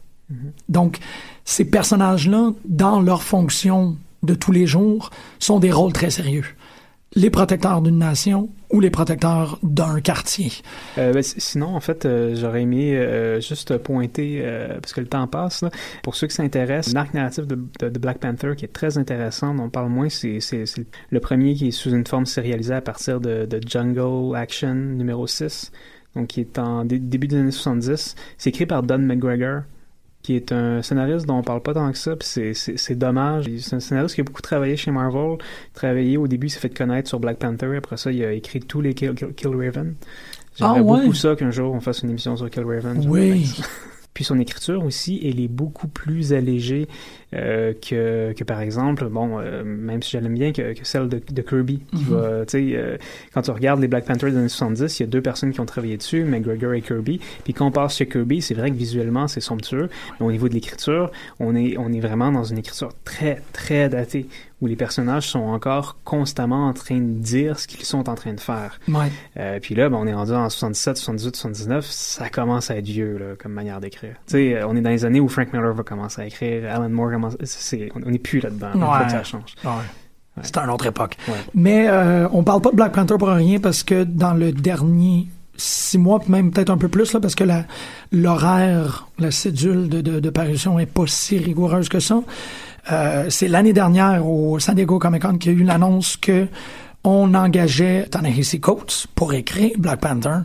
[0.68, 0.98] Donc,
[1.44, 6.44] ces personnages-là, dans leur fonction de tous les jours, sont des rôles très sérieux.
[7.18, 10.52] Les protecteurs d'une nation ou les protecteurs d'un quartier?
[10.98, 15.00] Euh, ben, si- sinon, en fait, euh, j'aurais aimé euh, juste pointer, euh, parce que
[15.00, 15.70] le temps passe, là,
[16.02, 17.56] pour ceux qui s'intéressent, l'arc narratif de,
[17.98, 20.40] Black Panther qui est très intéressant, dont on parle moins, c'est
[21.10, 25.26] le premier qui est sous une forme sérialisée à partir de, de Jungle Action numéro
[25.26, 25.72] 6,
[26.14, 28.14] donc qui est en dé- début des années 70.
[28.36, 29.62] C'est écrit par Don McGregor,
[30.26, 32.96] qui est un scénariste dont on parle pas tant que ça, puis c'est- c'est c'est
[32.96, 33.44] dommage.
[33.60, 35.38] C'est un scénariste qui a beaucoup travaillé chez Marvel,
[35.72, 38.58] travaillé au début, il s'est fait connaître sur Black Panther, après ça, il a écrit
[38.60, 39.94] tous les Kill, Kill- Kill Raven.
[40.56, 41.00] J'aimerais Ah, ouais?
[41.02, 43.06] beaucoup ça qu'un jour on fasse une émission sur Kill Raven.
[43.08, 43.46] Oui.
[44.16, 46.88] Puis son écriture aussi, elle est beaucoup plus allégée
[47.34, 51.20] euh, que, que par exemple, bon, euh, même si j'aime bien que, que celle de,
[51.30, 52.14] de Kirby, qui Mhm.
[52.16, 52.96] va, tu sais, euh,
[53.34, 55.60] quand tu regardes les Black Panther des années 70, il y a deux personnes qui
[55.60, 57.20] ont travaillé dessus, McGregor et Kirby.
[57.44, 60.48] Puis quand on passe chez Kirby, c'est vrai que visuellement c'est somptueux, mais au niveau
[60.48, 64.28] de l'écriture, on est, on est vraiment dans une écriture très, très datée,
[64.60, 68.32] où les personnages sont encore constamment en train de dire ce qu'ils sont en train
[68.32, 68.80] de faire.
[68.88, 69.12] Ouais.
[69.36, 72.86] Euh, puis là, ben, on est rendu en 77, 78, 79, ça commence à être
[72.86, 74.14] vieux là, comme manière d'écrire.
[74.26, 76.88] Tu sais, on est dans les années où Frank Miller va commencer à écrire, Alan
[76.88, 78.72] Moore commence, c'est, on n'est plus là-dedans.
[78.74, 79.08] Ouais.
[79.10, 79.54] ça change.
[79.64, 79.70] Ouais.
[80.42, 81.16] C'était une autre époque.
[81.54, 85.28] Mais euh, on parle pas de Black Panther pour rien parce que dans le dernier
[85.56, 87.64] six mois, même peut-être un peu plus, là, parce que la,
[88.12, 92.22] l'horaire, la cédule de, de, de parution est pas si rigoureuse que ça.
[92.92, 96.46] Euh, c'est l'année dernière au San Diego Comic Con qu'il y a eu l'annonce que
[97.04, 100.38] on engageait Ta-Nehisi Coates pour écrire Black Panther,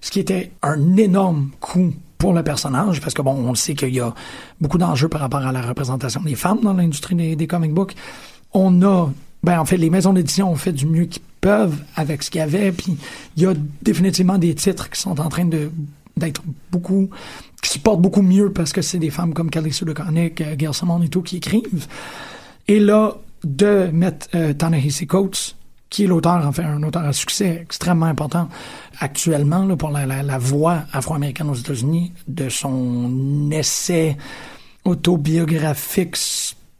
[0.00, 3.94] ce qui était un énorme coup pour le personnage, parce que bon, on sait qu'il
[3.94, 4.14] y a
[4.60, 7.94] beaucoup d'enjeux par rapport à la représentation des femmes dans l'industrie des, des comic books.
[8.52, 9.10] On a,
[9.42, 12.38] ben en fait, les maisons d'édition ont fait du mieux qu'ils peuvent avec ce qu'il
[12.38, 12.96] y avait, puis
[13.36, 17.10] il y a définitivement des titres qui sont en train d'être beaucoup
[17.70, 20.74] qui portent beaucoup mieux parce que c'est des femmes comme Kelly Sue DeConnick, euh, Gail
[20.74, 21.86] Simone et tout qui écrivent.
[22.68, 24.52] Et là, de mettre euh,
[25.08, 25.56] Coates,
[25.88, 28.48] qui est l'auteur, en fait, un auteur à succès extrêmement important
[28.98, 34.16] actuellement là, pour la, la, voix afro-américaine aux États-Unis, de son essai
[34.84, 36.16] autobiographique,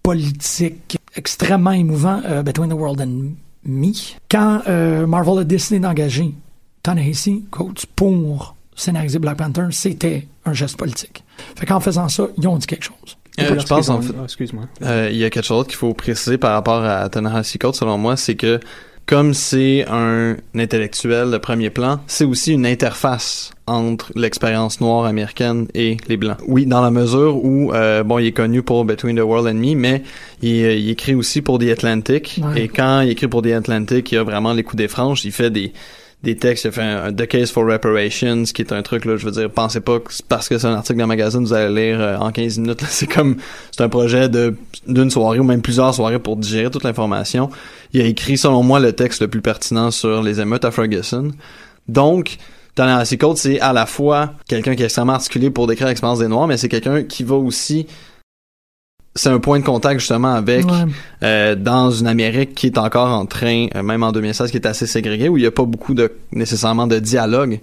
[0.03, 3.93] politique, extrêmement émouvant, euh, Between the World and Me.
[4.29, 6.35] Quand euh, Marvel a décidé d'engager
[6.83, 11.25] Ta-Nehisi Coates pour scénariser Black Panther, c'était un geste politique.
[11.57, 13.17] Fait qu'en faisant ça, ils ont dit quelque chose.
[13.41, 14.65] Euh, je pense en fait, Ah, excuse-moi.
[14.83, 17.99] euh, il y a quelque chose qu'il faut préciser par rapport à Ta-Nehisi Coates, selon
[17.99, 18.61] moi, c'est que
[19.05, 25.69] comme c'est un intellectuel de premier plan, c'est aussi une interface entre l'expérience noire américaine
[25.75, 26.39] et les blancs.
[26.49, 29.61] Oui, dans la mesure où euh, bon, il est connu pour Between the World and
[29.61, 30.03] Me, mais
[30.43, 32.41] il, il écrit aussi pour The Atlantic.
[32.43, 32.63] Ouais.
[32.63, 35.25] Et quand il écrit pour The Atlantic, il a vraiment les coups des franges.
[35.25, 35.73] Il fait des
[36.23, 39.17] des textes, il a fait un, The Case for Reparations, qui est un truc, là,
[39.17, 41.89] je veux dire, pensez pas que parce que c'est un article dans magazine, vous allez
[41.89, 43.37] lire euh, en 15 minutes, c'est comme,
[43.71, 47.51] c'est un projet de d'une soirée ou même plusieurs soirées pour digérer toute l'information.
[47.93, 51.33] Il a écrit, selon moi, le texte le plus pertinent sur les émeutes à Ferguson.
[51.89, 52.39] Donc,
[52.75, 56.29] Ta-Nehisi Coates, c'est à la fois quelqu'un qui est extrêmement articulé pour décrire l'expérience des
[56.29, 57.87] Noirs, mais c'est quelqu'un qui va aussi
[59.17, 60.73] c'est un point de contact justement avec Ouais.
[61.25, 64.67] euh, dans une Amérique qui est encore en train, euh, même en 2016, qui est
[64.67, 67.61] assez ségrégée, où il n'y a pas beaucoup de nécessairement de dialogue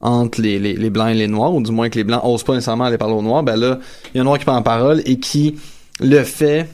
[0.00, 2.44] entre les, les, les blancs et les noirs, ou du moins que les blancs osent
[2.44, 3.42] pas nécessairement aller parler aux noirs.
[3.42, 3.78] Ben là,
[4.12, 5.56] il y a un noir qui prend la parole et qui
[6.00, 6.68] le fait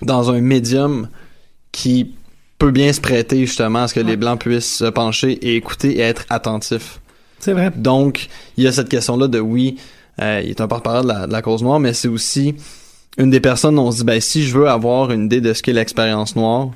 [0.00, 1.08] dans un médium
[1.72, 2.12] qui
[2.58, 5.96] peut bien se prêter justement à ce que les blancs puissent se pencher et écouter
[5.98, 7.00] et être attentifs.
[7.38, 7.70] C'est vrai.
[7.76, 9.76] Donc, il y a cette question-là de oui,
[10.20, 12.54] euh, il est un porte-parole de de la cause noire, mais c'est aussi
[13.18, 15.62] une des personnes on se dit, ben, si je veux avoir une idée de ce
[15.62, 16.70] qu'est l'expérience noire,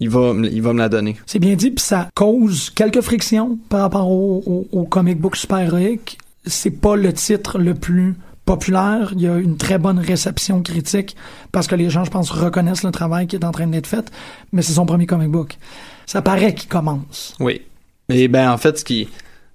[0.00, 1.16] il va, me- il va me la donner.
[1.26, 5.34] C'est bien dit, puis ça cause quelques frictions par rapport au, au, au comic book
[5.36, 6.18] super-héroïque.
[6.46, 8.14] C'est pas le titre le plus
[8.44, 9.10] populaire.
[9.14, 11.16] Il y a une très bonne réception critique
[11.52, 14.10] parce que les gens, je pense, reconnaissent le travail qui est en train d'être fait,
[14.52, 15.58] mais c'est son premier comic book.
[16.06, 17.34] Ça paraît qu'il commence.
[17.40, 17.62] Oui.
[18.08, 19.08] Et ben, en fait, ce qui est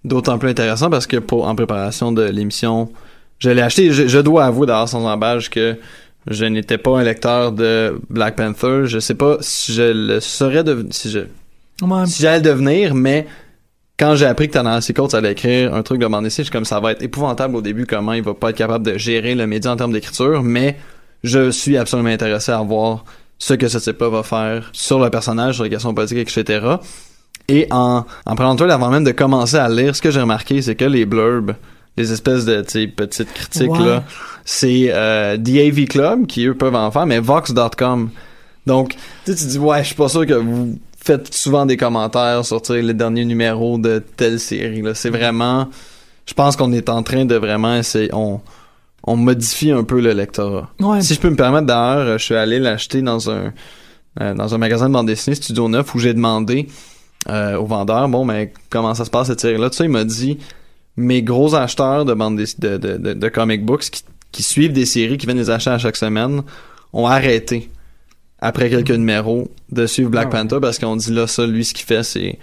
[0.04, 2.92] d'autant plus intéressant parce que pour, en préparation de l'émission,
[3.40, 3.92] je l'ai acheté.
[3.92, 5.78] Je, je dois avouer d'ailleurs sans embâche que
[6.30, 8.82] je n'étais pas un lecteur de Black Panther.
[8.86, 11.20] Je sais pas si je le serais de, si je,
[11.82, 12.06] Ouais.
[12.06, 13.28] si j'allais le devenir, mais
[14.00, 16.52] quand j'ai appris que Ta-Nehisi Coates allait écrire un truc de bande dessinée, je suis
[16.52, 19.36] comme ça va être épouvantable au début comment il va pas être capable de gérer
[19.36, 20.78] le média en termes d'écriture, mais
[21.24, 23.06] je suis absolument intéressé à voir
[23.38, 26.66] ce que ce type-là va faire sur le personnage, sur les questions politiques, etc.
[27.50, 30.62] Et en, en prenant le avant même de commencer à lire, ce que j'ai remarqué,
[30.62, 31.54] c'est que les blurbs,
[31.98, 34.04] les espèces de tu sais, petites critiques là,
[34.46, 38.10] c'est euh, The AV Club qui eux peuvent en faire, mais Vox.com.
[38.66, 41.78] Donc, tu sais, tu dis ouais, je suis pas sûr que vous faites souvent des
[41.78, 44.82] commentaires sur tu sais, le dernier numéro de telle série.
[44.82, 45.70] Là, c'est vraiment,
[46.26, 48.42] je pense qu'on est en train de vraiment essayer, on
[49.06, 50.70] on modifie un peu le lectorat.
[50.80, 51.02] Ouais.
[51.02, 53.54] Si je peux me permettre d'ailleurs, je suis allé l'acheter dans un
[54.22, 56.68] euh, dans un magasin de bande dessinée Studio 9 où j'ai demandé
[57.30, 59.90] euh, au vendeur bon mais comment ça se passe cette série là tout ça il
[59.90, 60.38] m'a dit
[60.96, 64.74] mes gros acheteurs de bande dessin- de, de, de, de comic books qui, qui suivent
[64.74, 66.42] des séries qui viennent les acheter à chaque semaine
[66.94, 67.70] ont arrêté
[68.40, 70.42] après quelques numéros de suivre Black Ah ouais.
[70.44, 72.38] Panther parce qu'on dit là ça lui ce qu'il fait c'est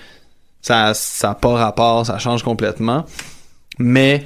[0.63, 3.05] ça ça pas rapport ça change complètement
[3.79, 4.25] mais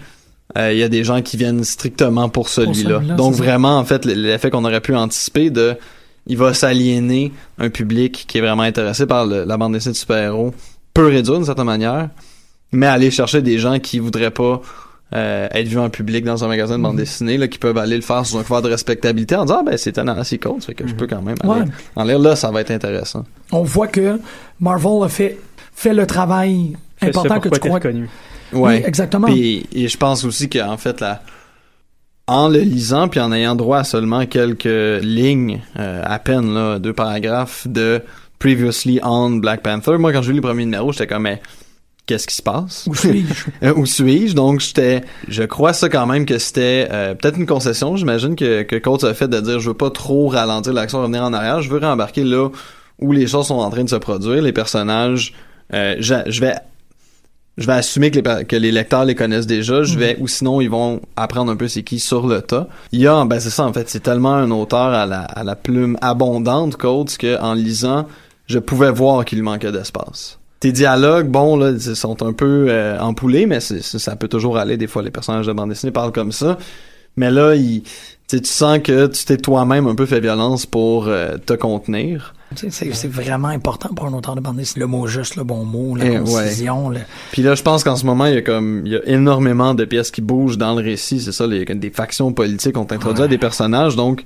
[0.58, 3.00] euh, il y a des gens qui viennent strictement pour celui-là.
[3.16, 5.74] Donc vraiment, en fait, l'effet qu'on aurait pu anticiper de
[6.26, 9.96] il va s'aliéner un public qui est vraiment intéressé par le- la bande dessinée de
[9.98, 10.54] super-héros,
[10.92, 12.10] peut réduire d'une certaine manière,
[12.74, 14.60] mais aller chercher des gens qui voudraient pas
[15.14, 17.96] euh, être vu en public dans un magasin de bande dessinée, là, qui peuvent aller
[17.96, 20.60] le faire sous un couvert de respectabilité en disant, ah, ben, c'est un assez cool,
[20.60, 21.66] ça fait que je peux quand même aller Ouais.
[21.96, 22.18] en lire.
[22.18, 23.24] Là, ça va être intéressant.
[23.52, 24.18] On voit que
[24.60, 25.38] Marvel a fait,
[25.74, 27.74] fait le travail important que tu crois.
[27.74, 28.08] reconnu.
[28.52, 28.78] Ouais.
[28.78, 29.26] Oui, exactement.
[29.28, 31.22] Puis, et je pense aussi qu'en fait, là,
[32.26, 36.78] en le lisant, puis en ayant droit à seulement quelques lignes, euh, à peine, là,
[36.78, 38.00] deux paragraphes de
[38.38, 41.40] Previously on Black Panther, moi, quand j'ai lu le premier numéro, j'étais comme, mais
[42.07, 42.85] qu'est-ce qui se passe?
[42.87, 43.45] Où suis-je?
[43.62, 44.35] Euh, Où suis-je?
[44.35, 48.62] Donc, j'étais, je crois ça quand même que c'était euh, peut-être une concession, j'imagine que,
[48.62, 51.62] que Coates a fait de dire, je veux pas trop ralentir l'action, revenir en arrière,
[51.62, 52.49] je veux rembarquer là
[53.01, 55.35] où les choses sont en train de se produire, les personnages,
[55.73, 56.55] euh, je, je vais
[57.57, 60.61] je vais assumer que les, que les lecteurs les connaissent déjà, je vais, ou sinon
[60.61, 62.67] ils vont apprendre un peu c'est qui sur le tas.
[62.90, 65.45] Il y a, ben c'est ça en fait, c'est tellement un auteur à la, à
[65.45, 68.09] la plume abondante, Coates, que en lisant,
[68.47, 70.40] je pouvais voir qu'il manquait d'espace.
[70.64, 74.79] Tes dialogues, bon là, ils sont un peu euh, empoulés, mais ça peut toujours aller.
[74.79, 76.57] Des fois, les personnages de bande dessinée parlent comme ça,
[77.18, 77.83] mais là, il,
[78.29, 82.33] tu sens que tu t'es toi-même un peu fait violence pour euh, te contenir.
[82.70, 84.81] C'est vraiment important pour un auteur de bande dessinée.
[84.81, 86.18] Le mot juste, le bon mot, la Eh, ouais.
[86.20, 86.88] concision.
[86.88, 87.00] le-
[87.33, 89.74] Puis là, je pense qu'en ce moment, il y a comme il y a énormément
[89.74, 91.20] de pièces qui bougent dans le récit.
[91.20, 93.96] C'est ça, les, des factions politiques ont introduit à des personnages.
[93.96, 94.24] Donc,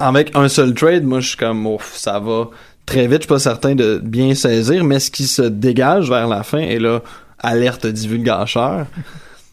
[0.00, 2.48] avec un seul trade, moi, je suis comme, ouf, ça va
[2.86, 3.18] très vite.
[3.18, 6.58] Je suis pas certain de bien saisir, mais ce qui se dégage vers la fin,
[6.58, 7.00] et là,
[7.38, 8.86] alerte divulgateur.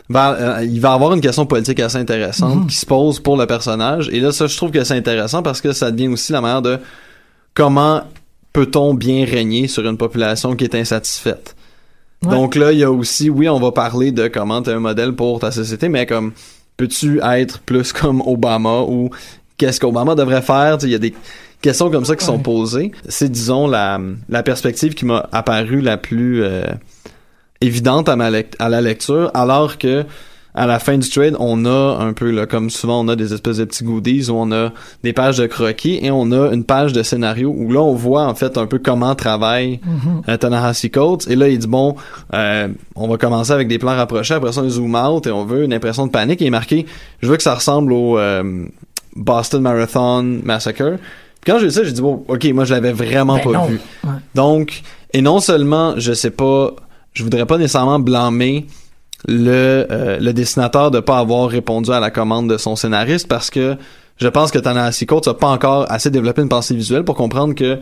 [0.10, 3.46] Vers- euh, il va avoir une question politique assez intéressante qui se pose pour le
[3.46, 4.10] personnage.
[4.12, 6.62] Et là, ça, je trouve que c'est intéressant parce que ça devient aussi la manière
[6.62, 6.80] de
[7.54, 8.04] comment
[8.54, 11.56] peut-on bien régner sur une population qui est insatisfaite.
[12.24, 12.32] Ouais.
[12.32, 15.14] Donc là, il y a aussi, oui, on va parler de comment t'es un modèle
[15.14, 16.34] pour ta société, mais comme,
[16.78, 19.10] peux-tu être plus comme Obama ou
[19.58, 20.78] qu'est-ce qu'Obama devrait faire?
[20.84, 21.14] Il y a des
[21.62, 22.44] questions comme ça qui sont Ouais.
[22.44, 22.92] posées.
[23.08, 26.66] C'est, disons, la, la perspective qui m'a apparu la plus euh,
[27.62, 30.06] évidente à, ma à la lecture, alors que
[30.54, 33.34] à la fin du trade, on a un peu, là, comme souvent, on a des
[33.34, 36.66] espèces de petits goodies où on a des pages de croquis et on a une
[36.66, 39.80] page de scénario où là, on voit en fait un peu comment travaille
[40.28, 41.26] euh, Ta-Nehisi Coates.
[41.30, 41.96] Et là, il dit, bon,
[42.34, 45.46] euh, on va commencer avec des plans rapprochés, après ça, on zoom out et on
[45.46, 46.42] veut une impression de panique.
[46.42, 46.86] Et il est marqué,
[47.22, 48.66] je veux que ça ressemble au euh,
[49.16, 50.98] Boston Marathon Massacre.
[51.42, 53.52] Puis quand j'ai vu ça, j'ai dit, bon, ok, moi, je l'avais vraiment Ben pas
[53.52, 53.66] non.
[53.66, 53.80] vu.
[54.04, 54.12] Ouais.
[54.36, 54.82] Donc,
[55.14, 56.72] et non seulement, je sais pas,
[57.14, 58.68] je voudrais pas nécessairement blâmer
[59.28, 63.50] le, euh, le dessinateur de pas avoir répondu à la commande de son scénariste parce
[63.50, 63.76] que
[64.18, 67.54] je pense que Ta-Nehisi Coates a pas encore assez développé une pensée visuelle pour comprendre
[67.56, 67.80] que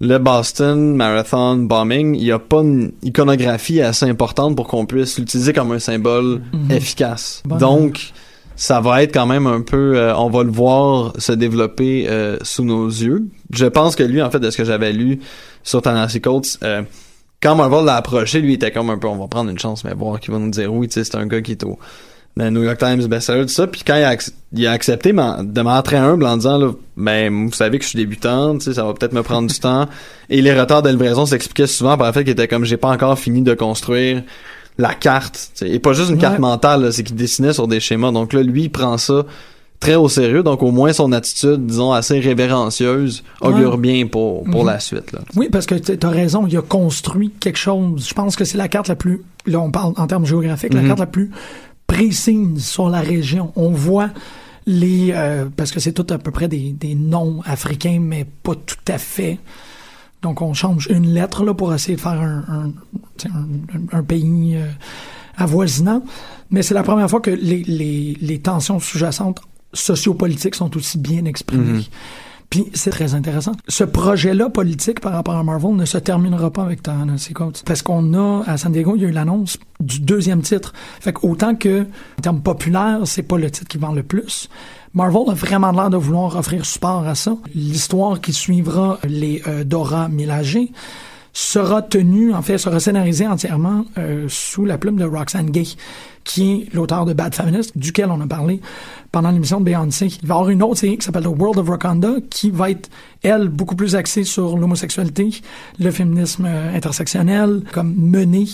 [0.00, 5.18] le Boston Marathon Bombing, il y a pas une iconographie assez importante pour qu'on puisse
[5.18, 6.70] l'utiliser comme un symbole Mhm.
[6.72, 7.42] efficace.
[7.46, 8.12] Donc,
[8.56, 12.38] ça va être quand même un peu, euh, on va le voir se développer euh,
[12.42, 13.26] sous nos yeux.
[13.52, 15.20] Je pense que lui, en fait, de ce que j'avais lu
[15.62, 16.82] sur Ta-Nehisi Coates, euh,
[17.42, 19.84] quand Marvel l'a approché, lui, il était comme un peu, on va prendre une chance,
[19.84, 21.78] mais voir qu'il va nous dire oui, tu sais, c'est un gars qui est au
[22.38, 23.66] New York Times bestseller, tout ça.
[23.66, 24.16] Puis quand il a,
[24.52, 25.14] il a accepté de
[25.62, 28.92] manière très humble en disant, là, ben, vous savez que je suis débutant, ça va
[28.94, 29.86] peut-être me prendre du temps.
[30.30, 32.88] Et les retards de livraison s'expliquaient souvent par le fait qu'il était comme, j'ai pas
[32.88, 34.22] encore fini de construire
[34.78, 35.50] la carte.
[35.54, 35.70] tu sais.
[35.70, 36.40] Et pas juste une carte Ouais.
[36.40, 38.12] mentale, c'est qu'il dessinait sur des schémas.
[38.12, 39.24] Donc là, lui, il prend ça
[39.80, 40.42] très au sérieux.
[40.42, 43.76] Donc au moins, son attitude, disons, assez révérencieuse, augure Ouais.
[43.78, 44.66] bien pour, pour Mhm.
[44.70, 45.12] la suite.
[45.12, 45.20] Là.
[45.34, 48.06] Oui, parce que tu as raison, il a construit quelque chose.
[48.08, 50.80] Je pense que c'est la carte la plus, là on parle en termes géographiques, la
[50.82, 50.88] Mhm.
[50.88, 51.30] carte la plus
[51.86, 53.52] précise sur la région.
[53.56, 54.10] On voit
[54.66, 58.54] les, euh, parce que c'est tout à peu près des, des noms africains, mais pas
[58.54, 59.38] tout à fait.
[60.22, 62.72] Donc on change une lettre là pour essayer de faire un,
[63.92, 64.66] un, pays euh,
[65.36, 66.02] avoisinant.
[66.50, 69.40] Mais c'est la première fois que les, les, les tensions sous-jacentes
[69.72, 71.78] sociopolitiques sont aussi bien exprimées.
[71.78, 71.84] Mhm.
[72.50, 73.52] Puis c'est très intéressant.
[73.66, 77.62] Ce projet-là politique par rapport à Marvel ne se terminera pas avec Ta-Nehisi Coates.
[77.66, 80.72] Parce qu'on a, à San Diego, il y a eu l'annonce du deuxième titre.
[81.00, 84.48] Fait qu'autant que, en termes populaires, c'est pas le titre qui vend le plus.
[84.96, 87.36] Marvel a vraiment l'air de vouloir offrir support à ça.
[87.54, 90.70] L'histoire qui suivra les euh, Dora Milaje
[91.34, 95.64] sera tenue, en fait, sera scénarisée entièrement euh, sous la plume de Roxane Gay,
[96.26, 98.60] qui est l'auteur de Bad Feminist, duquel on a parlé
[99.12, 100.08] pendant l'émission de Beyoncé.
[100.20, 102.70] Il va y avoir une autre série qui s'appelle The World of Wakanda, qui va
[102.70, 102.90] être,
[103.22, 105.30] elle, beaucoup plus axée sur l'homosexualité,
[105.78, 108.48] le féminisme euh, intersectionnel, comme menée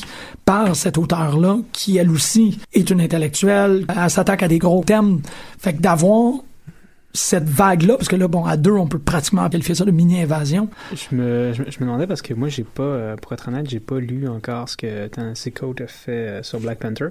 [0.45, 3.87] par cet auteur-là, qui, elle aussi, est une intellectuelle.
[3.89, 5.21] Elle s'attaque à des gros thèmes.
[5.59, 6.35] Fait que d'avoir
[7.15, 10.69] cette vague-là, parce que là, bon, à deux, on peut pratiquement qualifier ça de mini-invasion.
[10.95, 13.69] Je me, je, je me demandais parce que moi, j'ai pas, euh, pour être honnête,
[13.69, 17.09] j'ai pas lu encore ce que Tennessee Coates a fait euh, sur Black Panther.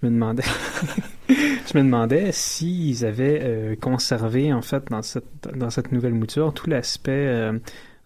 [0.00, 0.44] Je me demandais,
[1.28, 6.54] je me demandais s'ils avaient euh, conservé, en fait, dans cette, dans cette nouvelle mouture,
[6.54, 7.50] tout l'aspect,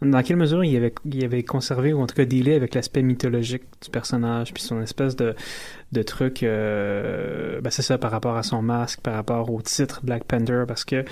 [0.02, 3.02] dans quelle mesure il avait, il avait conservé ou en tout cas dealé avec l'aspect
[3.02, 5.34] mythologique du personnage, puis son espèce de,
[5.94, 10.00] de truc, euh, ben c'est ça par rapport à son masque, par rapport au titre
[10.02, 11.04] Black Panther, parce que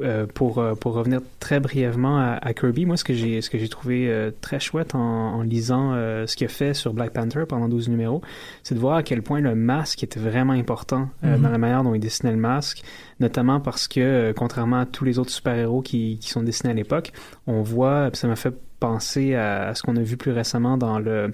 [0.00, 3.50] euh, pour, euh, pour revenir très brièvement à, à Kirby, moi, ce que j'ai, ce
[3.50, 4.98] que j'ai trouvé euh, très chouette en,
[5.34, 8.20] en lisant euh, ce qu'il a fait sur Black Panther pendant 12 numéros,
[8.62, 11.42] c'est de voir à quel point le masque était vraiment important Mhm.
[11.42, 12.82] dans la manière dont il dessinait le masque,
[13.20, 17.12] notamment parce que, contrairement à tous les autres super-héros qui, qui sont dessinés à l'époque,
[17.46, 20.98] on voit, ça m'a fait penser à, à ce qu'on a vu plus récemment dans
[20.98, 21.32] le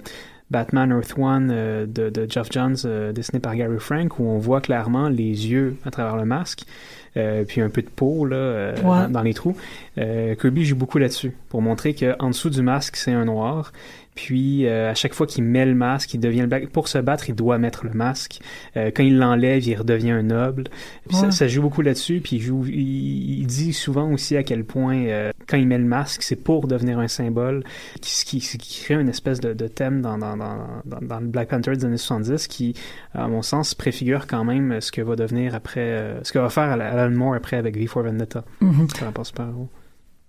[0.51, 4.37] Batman Earth One euh, de, de Geoff Johns, euh, dessiné par Gary Frank, où on
[4.39, 6.63] voit clairement les yeux à travers le masque,
[7.17, 8.83] euh, puis un peu de peau là, euh, Ouais.
[8.83, 9.55] dans, dans les trous.
[9.97, 13.71] Euh, Kirby joue beaucoup là-dessus, pour montrer qu'en dessous du masque, c'est un noir.
[14.25, 16.67] Puis euh, à chaque fois qu'il met le masque, il devient le black.
[16.69, 18.41] Pour se battre, il doit mettre le masque.
[18.75, 20.65] Euh, quand il l'enlève, il redevient un noble.
[21.07, 21.31] Puis ça, Ouais.
[21.31, 22.19] ça joue beaucoup là-dessus.
[22.21, 25.77] Puis il, joue, il, il dit souvent aussi à quel point euh, quand il met
[25.77, 27.63] le masque, c'est pour devenir un symbole,
[28.01, 31.47] qui, qui, qui crée une espèce de, de thème dans, dans, dans, dans, le Black
[31.47, 32.73] Panther des années 70 qui,
[33.13, 36.71] à mon sens, préfigure quand même ce que va devenir après, ce que va faire
[36.71, 38.43] Alan Moore après avec V for Vendetta.
[38.59, 38.87] Mhm.
[38.99, 39.69] par rapport au super-héros.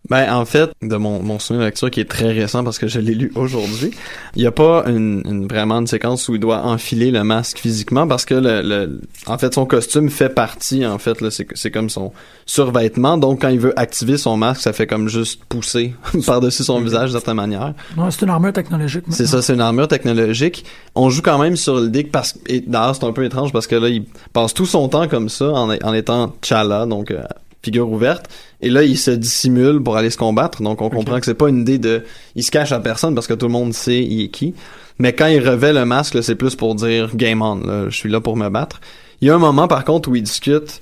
[0.08, 2.88] Ben, en fait, de mon, mon souvenir de lecture qui est très récent parce que
[2.88, 3.90] je l'ai lu aujourd'hui,
[4.34, 7.58] il n'y a pas une, une- vraiment une séquence où il doit enfiler le masque
[7.58, 11.70] physiquement parce que le, le- en fait, son costume fait partie, en fait, là, c'est,
[11.70, 12.12] comme son
[12.46, 13.18] survêtement.
[13.18, 15.94] Donc, quand il veut activer son masque, ça fait comme juste pousser
[16.26, 17.74] par-dessus son visage de certaine manière.
[17.96, 19.04] Ouais, c'est une armure technologique.
[19.10, 20.64] C'est ça, c'est une armure technologique.
[20.96, 23.66] On joue quand même sur l'idée que parce et d'ailleurs c'est un peu étrange parce
[23.66, 27.22] que là il passe tout son temps comme ça en, en étant T'Challa donc euh,
[27.62, 28.28] figure ouverte
[28.60, 31.48] et là il se dissimule pour aller se combattre donc on comprend que c'est pas
[31.48, 32.04] une idée de
[32.34, 34.54] il se cache à personne parce que tout le monde sait il est qui.
[34.98, 38.10] Mais quand il revêt le masque c'est plus pour dire game on là, je suis
[38.10, 38.80] là pour me battre.
[39.20, 40.80] Il y a un moment par contre où il discute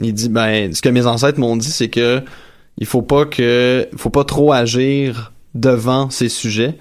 [0.00, 2.22] il dit ben ce que mes ancêtres m'ont dit c'est que
[2.78, 6.76] il faut pas que faut pas trop agir devant ces sujets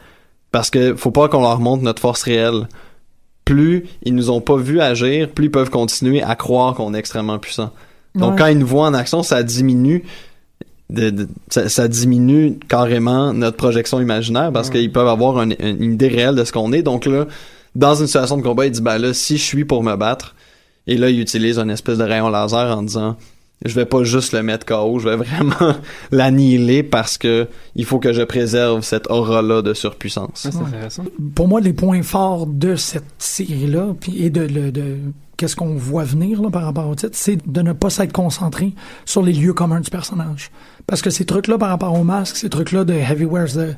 [0.51, 2.67] parce que faut pas qu'on leur montre notre force réelle.
[3.45, 6.99] Plus ils nous ont pas vu agir, plus ils peuvent continuer à croire qu'on est
[6.99, 7.71] extrêmement puissant.
[8.15, 8.37] Donc Ouais.
[8.39, 10.03] quand ils nous voient en action, ça diminue
[10.89, 15.93] de, de- ça, ça diminue carrément notre projection imaginaire parce qu'ils peuvent avoir une, une
[15.93, 16.81] idée réelle de ce qu'on est.
[16.81, 17.27] Donc là,
[17.75, 20.35] dans une situation de combat, il dit ben là, si je suis pour me battre,
[20.87, 23.15] et là, il utilise une espèce de rayon laser en disant
[23.65, 25.75] je vais pas juste le mettre KO, je vais vraiment
[26.11, 30.45] l'annihiler parce que il faut que je préserve cette aura-là de surpuissance.
[30.47, 30.63] Ah, c'est Ouais.
[30.67, 31.03] intéressant.
[31.35, 34.95] Pour moi, les points forts de cette série-là, puis et de, le- de
[35.39, 38.73] qu'est-ce qu'on voit venir là, par rapport au titre, c'est de ne pas s'être concentré
[39.05, 40.51] sur les lieux communs du personnage.
[40.85, 43.75] Parce que ces trucs-là, par rapport au masque, ces trucs-là de Heavy wears the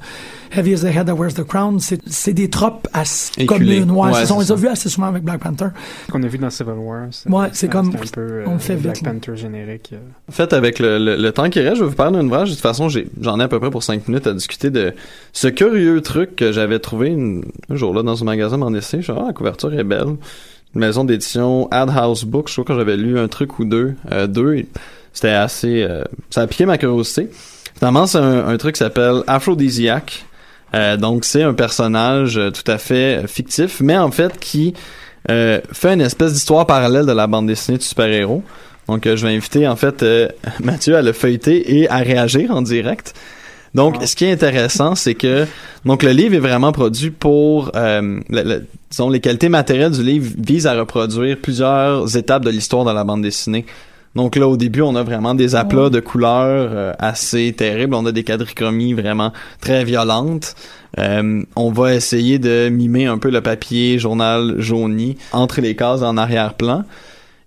[0.55, 3.91] Heavy is the head that wears the crown, c'est des tropes assez communes.
[3.91, 5.67] Ouais, Ouais, on les a vus assez souvent avec Black Panther.
[6.11, 7.03] qu'on a vu dans Civil War.
[7.27, 9.05] Ouais, c'est comme- un peu euh, on le fait Black vite.
[9.05, 9.91] Panther générique.
[9.93, 9.97] euh.
[10.29, 12.49] En fait, avec le, le, le temps qui reste, je vais vous parler d'un ouvrage.
[12.49, 14.93] De toute façon, j'ai- j'en ai à peu près pour cinq minutes à discuter de
[15.33, 18.97] ce curieux truc que j'avais trouvé une- un jour là dans un magasin m'en essai.
[18.97, 20.15] Je suis ah, la couverture est belle.
[20.73, 22.49] Maison d'édition Ad House Books.
[22.49, 23.95] Je crois que j'avais lu un truc ou deux.
[24.11, 24.65] Euh, deux,
[25.13, 25.83] c'était assez...
[25.83, 27.29] euh, ça a piqué ma curiosité.
[27.77, 30.25] Finalement, c'est un, un truc qui s'appelle Aphrodisiac.
[30.73, 34.73] Euh, donc, c'est un personnage euh, tout à fait euh, fictif, mais en fait qui
[35.29, 38.43] euh, fait une espèce d'histoire parallèle de la bande dessinée de super-héros.
[38.87, 40.03] Donc, je vais inviter en fait
[40.63, 43.13] Mathieu à le feuilleter et à réagir en direct.
[43.73, 45.45] Donc, ce qui est intéressant, c'est que
[45.85, 50.03] donc le livre est vraiment produit pour, euh, le- le- disons, les qualités matérielles du
[50.03, 53.65] livre visent à reproduire plusieurs étapes de l'histoire de la bande dessinée.
[54.13, 57.95] Donc là, au début, on a vraiment des aplats de couleurs euh, assez terribles.
[57.95, 60.53] On a des quadrichromies vraiment très violentes.
[60.99, 66.01] Euh, on va essayer de mimer un peu le papier journal jauni entre les cases
[66.01, 66.83] en arrière-plan.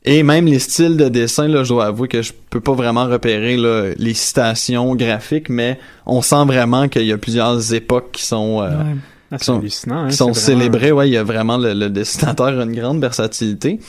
[0.07, 3.07] Et même les styles de dessin, là, je dois avouer que je peux pas vraiment
[3.07, 8.25] repérer là, les citations graphiques, mais on sent vraiment qu'il y a plusieurs époques qui
[8.25, 8.97] sont euh, Ouais.
[9.33, 9.55] Ah, sont-
[9.91, 10.93] hein, qui sont vraiment- célébrées.
[10.93, 13.81] Ouais, il y a vraiment le, le dessinateur a une grande versatilité.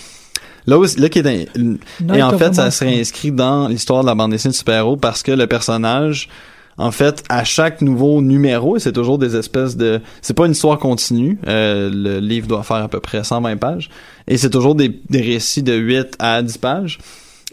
[0.66, 4.08] Là, où- là qui est Non, et en fait, ça serait inscrit dans l'histoire de
[4.08, 6.30] la bande dessinée de super-héros parce que le personnage,
[6.78, 10.02] en fait, à chaque nouveau numéro, et c'est toujours des espèces de...
[10.22, 11.38] C'est pas une histoire continue.
[11.48, 13.90] euh, le livre doit faire à peu près 120 pages.
[14.28, 16.98] Et c'est toujours des, des récits de 8 à 10 pages.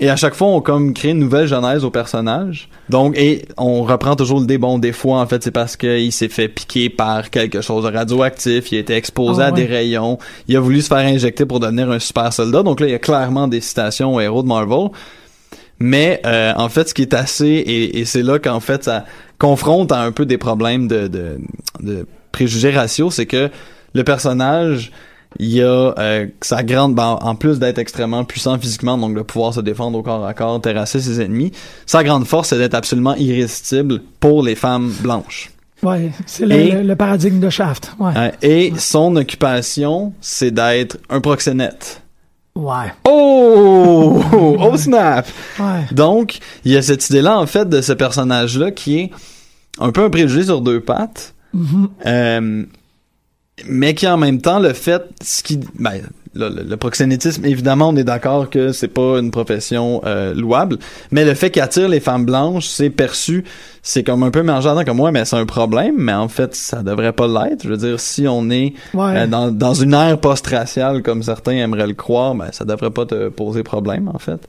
[0.00, 2.68] Et à chaque fois, on comme crée une nouvelle genèse au personnage.
[2.88, 4.58] Donc, et on reprend toujours le dé.
[4.58, 7.90] Bon, des fois, en fait, c'est parce qu'il s'est fait piquer par quelque chose de
[7.96, 8.72] radioactif.
[8.72, 9.60] Il a été exposé Ah, à ouais.
[9.60, 10.18] des rayons.
[10.48, 12.62] Il a voulu se faire injecter pour devenir un super soldat.
[12.64, 14.88] Donc là, il y a clairement des citations aux héros de Marvel.
[15.82, 19.04] Mais euh, en fait, ce qui est assez et, et c'est là qu'en fait ça
[19.38, 21.40] confronte à un peu des problèmes de, de,
[21.80, 23.50] de préjugés raciaux, c'est que
[23.92, 24.92] le personnage
[25.38, 29.54] il a euh, sa grande ben, en plus d'être extrêmement puissant physiquement donc de pouvoir
[29.54, 31.52] se défendre au corps à corps terrasser ses ennemis
[31.86, 35.50] sa grande force c'est d'être absolument irrésistible pour les femmes blanches
[35.82, 37.94] Ouais, c'est le, paradigme de Shaft.
[37.98, 38.32] Ouais.
[38.40, 42.01] Et son occupation, c'est d'être un proxénète.
[42.54, 42.92] Ouais.
[43.08, 44.22] Oh!
[44.34, 45.26] Oh snap!
[45.58, 45.86] Ouais.
[45.90, 49.10] Donc, il y a cette idée-là, en fait, de ce personnage-là qui est
[49.78, 51.88] un peu un préjugé sur deux pattes, Mhm.
[52.06, 52.64] euh,
[53.66, 56.02] mais qui en même temps le fait, ce qui, ben,
[56.34, 60.78] le, le- proxénétisme, évidemment, on est d'accord que c'est pas une profession euh, louable,
[61.10, 63.44] mais le fait qu'il attire les femmes blanches, c'est perçu,
[63.82, 66.82] c'est comme un peu mélangeant comme moi, mais c'est un problème, mais en fait, ça
[66.82, 67.64] devrait pas l'être.
[67.64, 69.16] Je veux dire, si on est Ouais.
[69.16, 73.06] euh, dans, dans une ère post-raciale, comme certains aimeraient le croire, ben, ça devrait pas
[73.06, 74.40] te poser problème, en fait.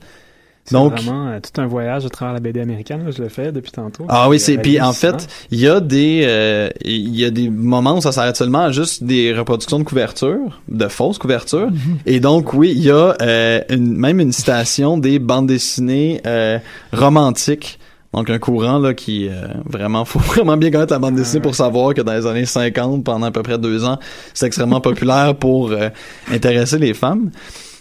[0.66, 3.28] C'est Donc, vraiment euh, tout un voyage à travers la BD américaine, là, je le
[3.28, 4.06] fais depuis tantôt.
[4.08, 7.50] Ah oui, c'est puis en fait, il y a des euh, il y a des
[7.50, 11.70] moments où ça s'arrête seulement à juste des reproductions de couvertures, de fausses couvertures.
[12.06, 16.60] Et donc oui, il y a euh, une, même une citation des bandes dessinées euh,
[16.94, 17.80] romantiques.
[18.14, 21.56] Donc un courant là qui euh, vraiment faut vraiment bien connaître la bande dessinée pour
[21.56, 24.00] savoir que dans les années 50 pendant à peu près deux ans,
[24.34, 25.90] c'est extrêmement populaire pour euh,
[26.32, 27.32] intéresser les femmes.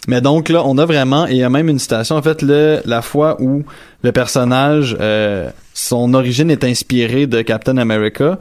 [0.07, 2.41] Mais donc là, on a vraiment, et il y a même une citation, en fait,
[2.41, 3.63] le, la fois où
[4.03, 8.37] le personnage, euh, son origine est inspirée de Captain America.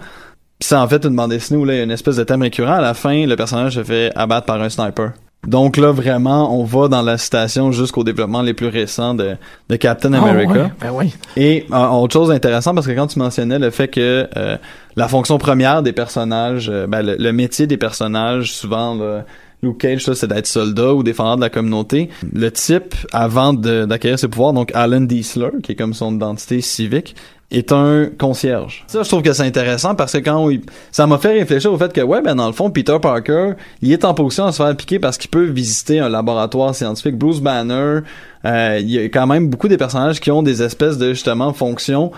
[0.60, 2.42] C'est en fait une bande dessinée où là, il y a une espèce de thème
[2.42, 2.74] récurrent.
[2.74, 5.12] À la fin, le personnage se fait abattre par un sniper.
[5.46, 9.36] Donc là, vraiment, on va dans la citation jusqu'au développement les plus récents de,
[9.68, 10.52] de Captain Ah, America.
[10.52, 10.72] ouais.
[10.80, 11.12] Ben oui.
[11.36, 14.56] Et euh, autre chose intéressante, parce que quand tu mentionnais le fait que euh,
[14.94, 19.24] la fonction première des personnages, euh, ben, le, le métier des personnages, souvent là,
[19.62, 22.08] Luke Cage, ça, c'est d'être soldat ou défendeur de la communauté.
[22.32, 27.14] Le type, avant d'acquérir ses pouvoirs, donc Alan Diesler, qui est comme son identité civique,
[27.52, 28.82] est un concierge.
[28.88, 31.76] Ça, je trouve que c'est intéressant parce que quand il- ça m'a fait réfléchir au
[31.78, 33.52] fait que, ouais, ben dans le fond, Peter Parker,
[33.82, 37.16] il est en position de se faire piquer parce qu'il peut visiter un laboratoire scientifique.
[37.16, 38.00] Bruce Banner,
[38.44, 41.52] euh, il y a quand même beaucoup des personnages qui ont des espèces de, justement,
[41.52, 42.10] fonctions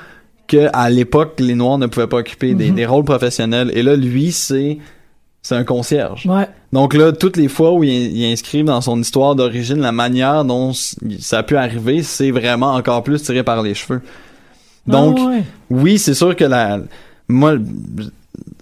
[0.47, 2.75] que à l'époque, les Noirs ne pouvaient pas occuper, des, Mhm.
[2.77, 3.71] des rôles professionnels.
[3.75, 4.79] Et là, lui, c'est
[5.45, 6.27] c'est un concierge.
[6.27, 6.49] Ouais.
[6.73, 10.45] Donc là, toutes les fois où il, il inscrit dans son histoire d'origine la manière
[10.45, 10.73] dont
[11.21, 14.01] ça a pu arriver, c'est vraiment encore plus tiré par les cheveux.
[14.87, 15.43] Donc, Ah, ouais.
[15.71, 16.79] oui, c'est sûr que la,
[17.29, 17.57] moi,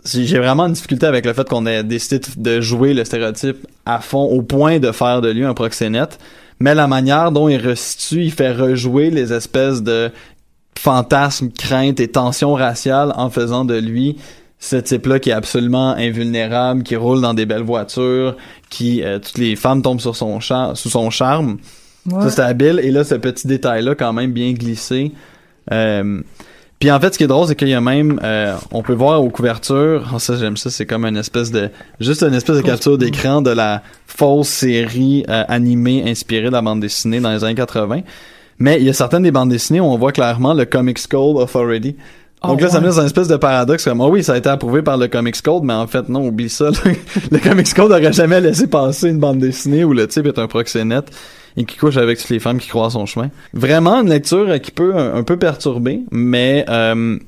[0.05, 3.65] j'ai j'ai vraiment une difficulté avec le fait qu'on ait décidé de jouer le stéréotype
[3.87, 6.19] à fond au point de faire de lui un proxénète.
[6.59, 10.11] Mais la manière dont il restitue, il fait rejouer les espèces de
[10.79, 14.17] fantasmes, craintes et tensions raciales en faisant de lui
[14.63, 18.37] ce type-là qui est absolument invulnérable, qui roule dans des belles voitures,
[18.71, 21.57] qui euh, toutes les femmes tombent sur son char sous son charme.
[22.09, 22.23] Ouais.
[22.23, 25.11] Ça c'est habile et là ce petit détail-là quand même bien glissé.
[25.73, 26.23] Euh,
[26.79, 28.93] puis en fait, ce qui est drôle, c'est qu'il y a même, euh, on peut
[28.93, 32.57] voir aux couvertures, oh, ça j'aime ça, c'est comme une espèce de, juste une espèce
[32.57, 37.33] de capture d'écran de la fausse série euh, animée inspirée de la bande dessinée dans
[37.33, 38.03] les années 80.
[38.59, 41.37] Mais il y a certaines des bandes dessinées où on voit clairement le Comics Code
[41.37, 41.97] Authority.
[42.45, 44.37] Donc Ah, là, ça me laisse une espèce de paradoxe comme, ah oui, ça a
[44.37, 46.71] été approuvé par le Comics Code, mais en fait, non, oublie ça.
[47.31, 50.47] le Comics Code n'aurait jamais laissé passer une bande dessinée où le type est un
[50.49, 51.11] proxénète
[51.57, 53.31] et qui couche avec toutes les femmes qui croient son chemin.
[53.53, 57.19] Vraiment une lecture qui peut un, un peu perturber, mais euh,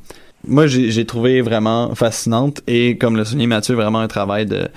[0.47, 4.69] moi j'ai j'ai trouvé vraiment fascinante et comme le soulignait Mathieu, vraiment un travail de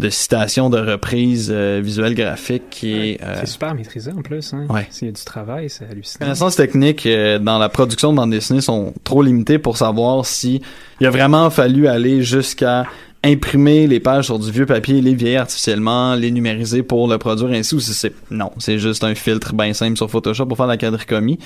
[0.00, 4.52] de citation, de reprise euh, visuelle graphique qui est euh, C'est super maîtrisé en plus.
[4.52, 4.66] Hein?
[4.68, 4.88] Ouais.
[4.90, 6.26] S'il y a du travail, c'est les hallucinant.
[6.26, 10.60] connaissances techniques euh, dans la production de bande dessinée sont trop limitées pour savoir si
[11.00, 12.86] il a vraiment fallu aller jusqu'à
[13.22, 17.50] imprimer les pages sur du vieux papier, les vieillir artificiellement, les numériser pour le produire
[17.50, 20.66] ainsi ou si c'est non, c'est juste un filtre bien simple sur Photoshop pour faire
[20.66, 21.38] la quadricomie.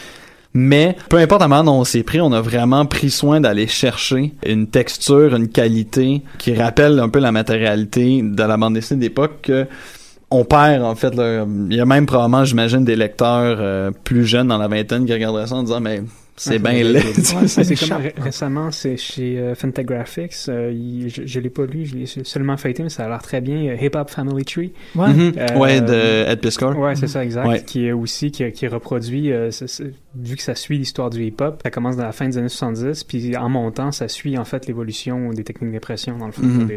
[0.54, 3.66] Mais peu importe la manière dont on s'est pris, on a vraiment pris soin d'aller
[3.66, 9.00] chercher une texture, une qualité qui rappelle un peu la matérialité de la bande dessinée
[9.00, 9.66] d'époque que
[10.30, 11.14] on perd en fait.
[11.14, 11.46] là.
[11.70, 15.12] Il y a même probablement, j'imagine, des lecteurs euh, plus jeunes dans la vingtaine qui
[15.12, 16.02] regarderaient ça en disant mais
[16.38, 17.00] c'est Ouais, bien laid.
[17.04, 20.32] Ouais, C'est comme ré- récemment, c'est chez euh, Fantagraphics.
[20.48, 23.22] euh, il- je, je l'ai pas lu, je l'ai seulement feuilleté, mais ça a l'air
[23.22, 23.56] très bien.
[23.72, 24.72] euh, Hip Hop Family Tree.
[24.94, 25.08] Ouais.
[25.12, 25.32] Mhm.
[25.36, 26.76] Euh, ouais, de Ed Piscor.
[26.78, 27.46] Ouais, c'est ça, exact.
[27.46, 27.62] Ouais.
[27.64, 29.50] Qui est aussi, qui, qui reproduit, euh,
[30.16, 33.04] vu que ça suit l'histoire du hip-hop, ça commence dans la fin des années 70,
[33.04, 36.42] puis en montant, ça suit en fait l'évolution des techniques d'impression dans le fond.
[36.42, 36.66] Mhm.
[36.66, 36.76] des-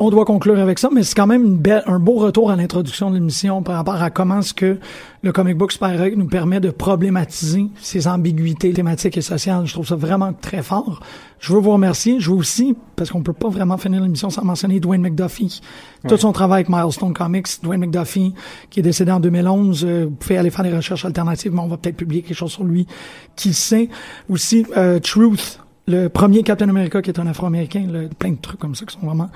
[0.00, 2.56] On doit conclure avec ça, mais c'est quand même une belle, un beau retour à
[2.56, 4.78] l'introduction de l'émission par rapport à comment est-ce que
[5.22, 9.66] le comic book super nous permet de problématiser ces ambiguïtés thématiques et sociales.
[9.66, 11.00] Je trouve ça vraiment très fort.
[11.40, 12.20] Je veux vous remercier.
[12.20, 15.60] Je veux aussi, parce qu'on peut pas vraiment finir l'émission sans mentionner Dwayne McDuffie.
[16.06, 17.48] Tout son travail avec Milestone Comics.
[17.64, 18.34] Dwayne McDuffie,
[18.70, 19.84] qui est décédé en 2011.
[19.84, 22.52] Euh, vous pouvez aller faire des recherches alternatives, mais on va peut-être publier quelque chose
[22.52, 22.86] sur lui.
[23.34, 23.88] Qui sait?
[24.28, 25.58] Aussi, euh, Truth,
[25.88, 27.86] le premier Captain America qui est un Afro-Américain,
[28.18, 29.30] plein de trucs comme ça qui sont vraiment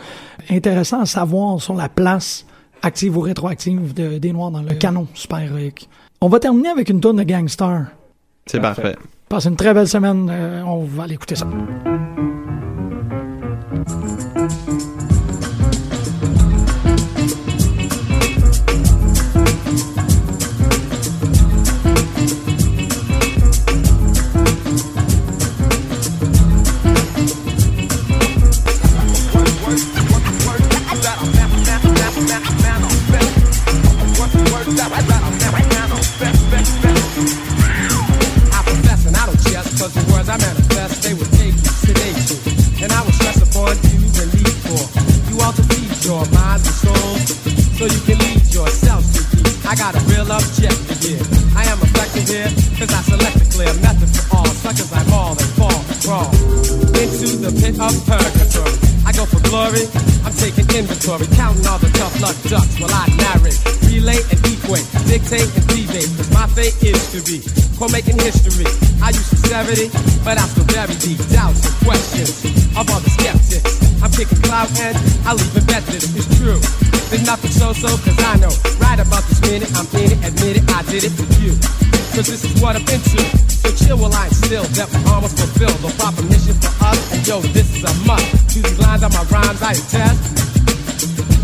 [0.50, 2.46] intéressants à savoir sur la place
[2.82, 5.88] active ou rétroactive de- des Noirs dans le canon super-héroïque.
[6.20, 7.86] On va terminer avec une tourne de Gangstar.
[8.46, 8.96] C'est parfait.
[9.28, 10.28] Passez une très belle semaine.
[10.30, 11.46] euh, on va aller écouter ça.
[49.82, 51.26] Got a real objective here.
[51.58, 55.34] I am effective here because I select a clear method for all suckers I fall
[55.34, 56.30] and fall and crawl
[57.02, 58.78] into the pit of purgatory.
[59.02, 59.90] I go for glory,
[60.22, 63.58] I'm taking inventory, counting all the tough luck ducks while I narrate,
[63.90, 67.42] relay and equate, dictate and deviate, cause my fate is to be
[67.74, 68.70] for making history.
[69.02, 69.90] I use sincerity,
[70.22, 72.38] but I still very deep doubts and questions
[72.78, 73.10] of all the
[74.22, 76.60] kicking cloud heads, I'll even bet this it's true.
[77.10, 80.64] There's nothing so-so, cause I know right about this minute, I'm in it, admit it,
[80.70, 81.58] I did it for you.
[82.14, 83.18] Cause this is what I'm into.
[83.50, 86.98] So chill while I still, that we almost fulfill the proper mission for us.
[87.10, 88.54] And yo, this is a must.
[88.54, 90.22] To these lines are my rhymes, I attest.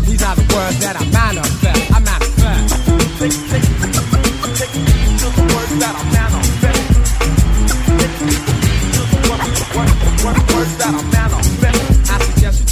[0.07, 1.83] These are the words that I manifest.
[1.91, 2.79] I manifest.
[3.19, 3.93] Take, take, take,
[4.55, 4.71] take,
[5.19, 6.08] to the words that I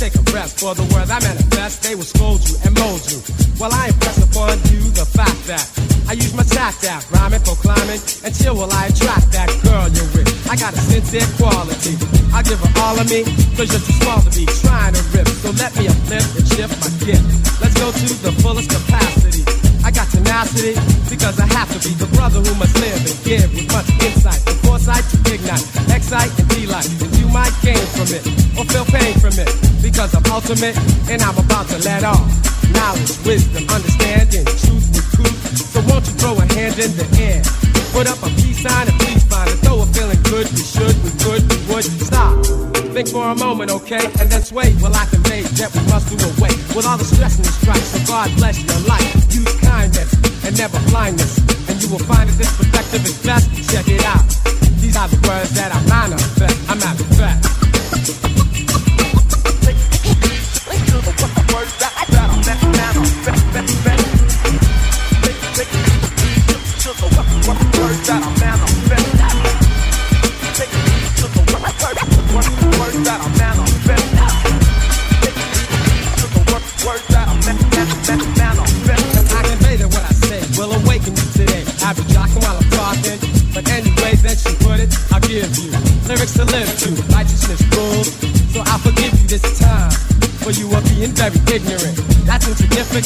[0.10, 1.84] take a rest for the words I manifest.
[1.84, 3.20] They will scold you and mold you.
[3.60, 5.64] While I impress upon you the fact that
[6.08, 9.88] I use my tact out, rhyming for climbing, and chill while I attract that girl
[9.92, 10.28] you're with.
[10.48, 12.00] I got a sincere quality.
[12.32, 13.28] I give her all of me,
[13.60, 15.28] cause you're too small to be trying to rip.
[15.44, 17.28] So let me uplift and shift my gift.
[17.60, 19.44] Let's go to the fullest capacity.
[19.84, 20.80] I got tenacity,
[21.12, 24.48] because I have to be the brother who must live and give with much insight
[24.78, 25.64] foresight to ignite,
[25.96, 26.88] excite and delight.
[27.02, 28.24] And you might gain from it,
[28.60, 29.50] or feel pain from it,
[29.98, 30.78] because I'm ultimate,
[31.10, 32.22] and I'm about to let off.
[32.70, 35.42] Knowledge, wisdom, understanding, truth with truth.
[35.74, 37.42] So won't you throw a hand in the air?
[37.98, 39.58] Put up a peace sign and please find it.
[39.66, 41.82] Though we're feeling good, we should, we could, we would.
[42.06, 42.46] Stop.
[42.94, 44.06] Think for a moment, okay?
[44.22, 47.42] And then sway while I convey that we must do away with all the stress
[47.42, 47.82] and the strife.
[47.82, 49.10] So God bless your life.
[49.34, 50.14] Use kindness
[50.46, 51.42] and never blindness.
[51.66, 53.50] And you will find that this perspective is best.
[53.74, 54.30] Check it out.
[54.78, 56.54] These are the words that I manifest.
[56.70, 57.58] I manifest.
[58.37, 58.37] I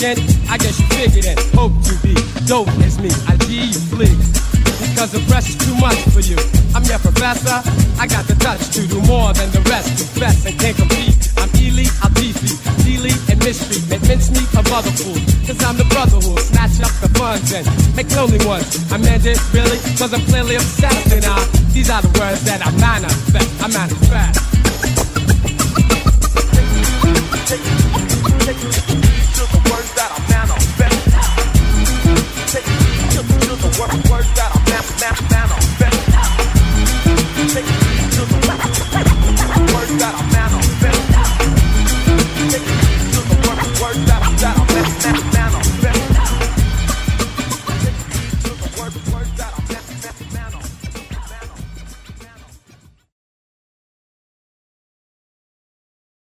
[0.03, 1.37] I guess you figured it.
[1.53, 3.11] Hope to be dope as me.
[3.29, 4.09] I I G you flee.
[4.81, 6.37] Because the press is too much for you.
[6.73, 7.61] I'm your professor.
[8.01, 9.93] I got the touch to do more than the rest.
[10.01, 11.29] Confess and can't compete.
[11.37, 13.85] I'm elite, I'll defeat, delete and mistreat.
[13.93, 15.21] Make mincemeat of other fools.
[15.45, 18.73] Cause I'm the brother who'll snatch up the funds and make lonely ones.
[18.91, 21.13] I meant it really, cause I'm clearly obsessed.
[21.13, 21.45] And uh,
[21.77, 22.60] these are the words that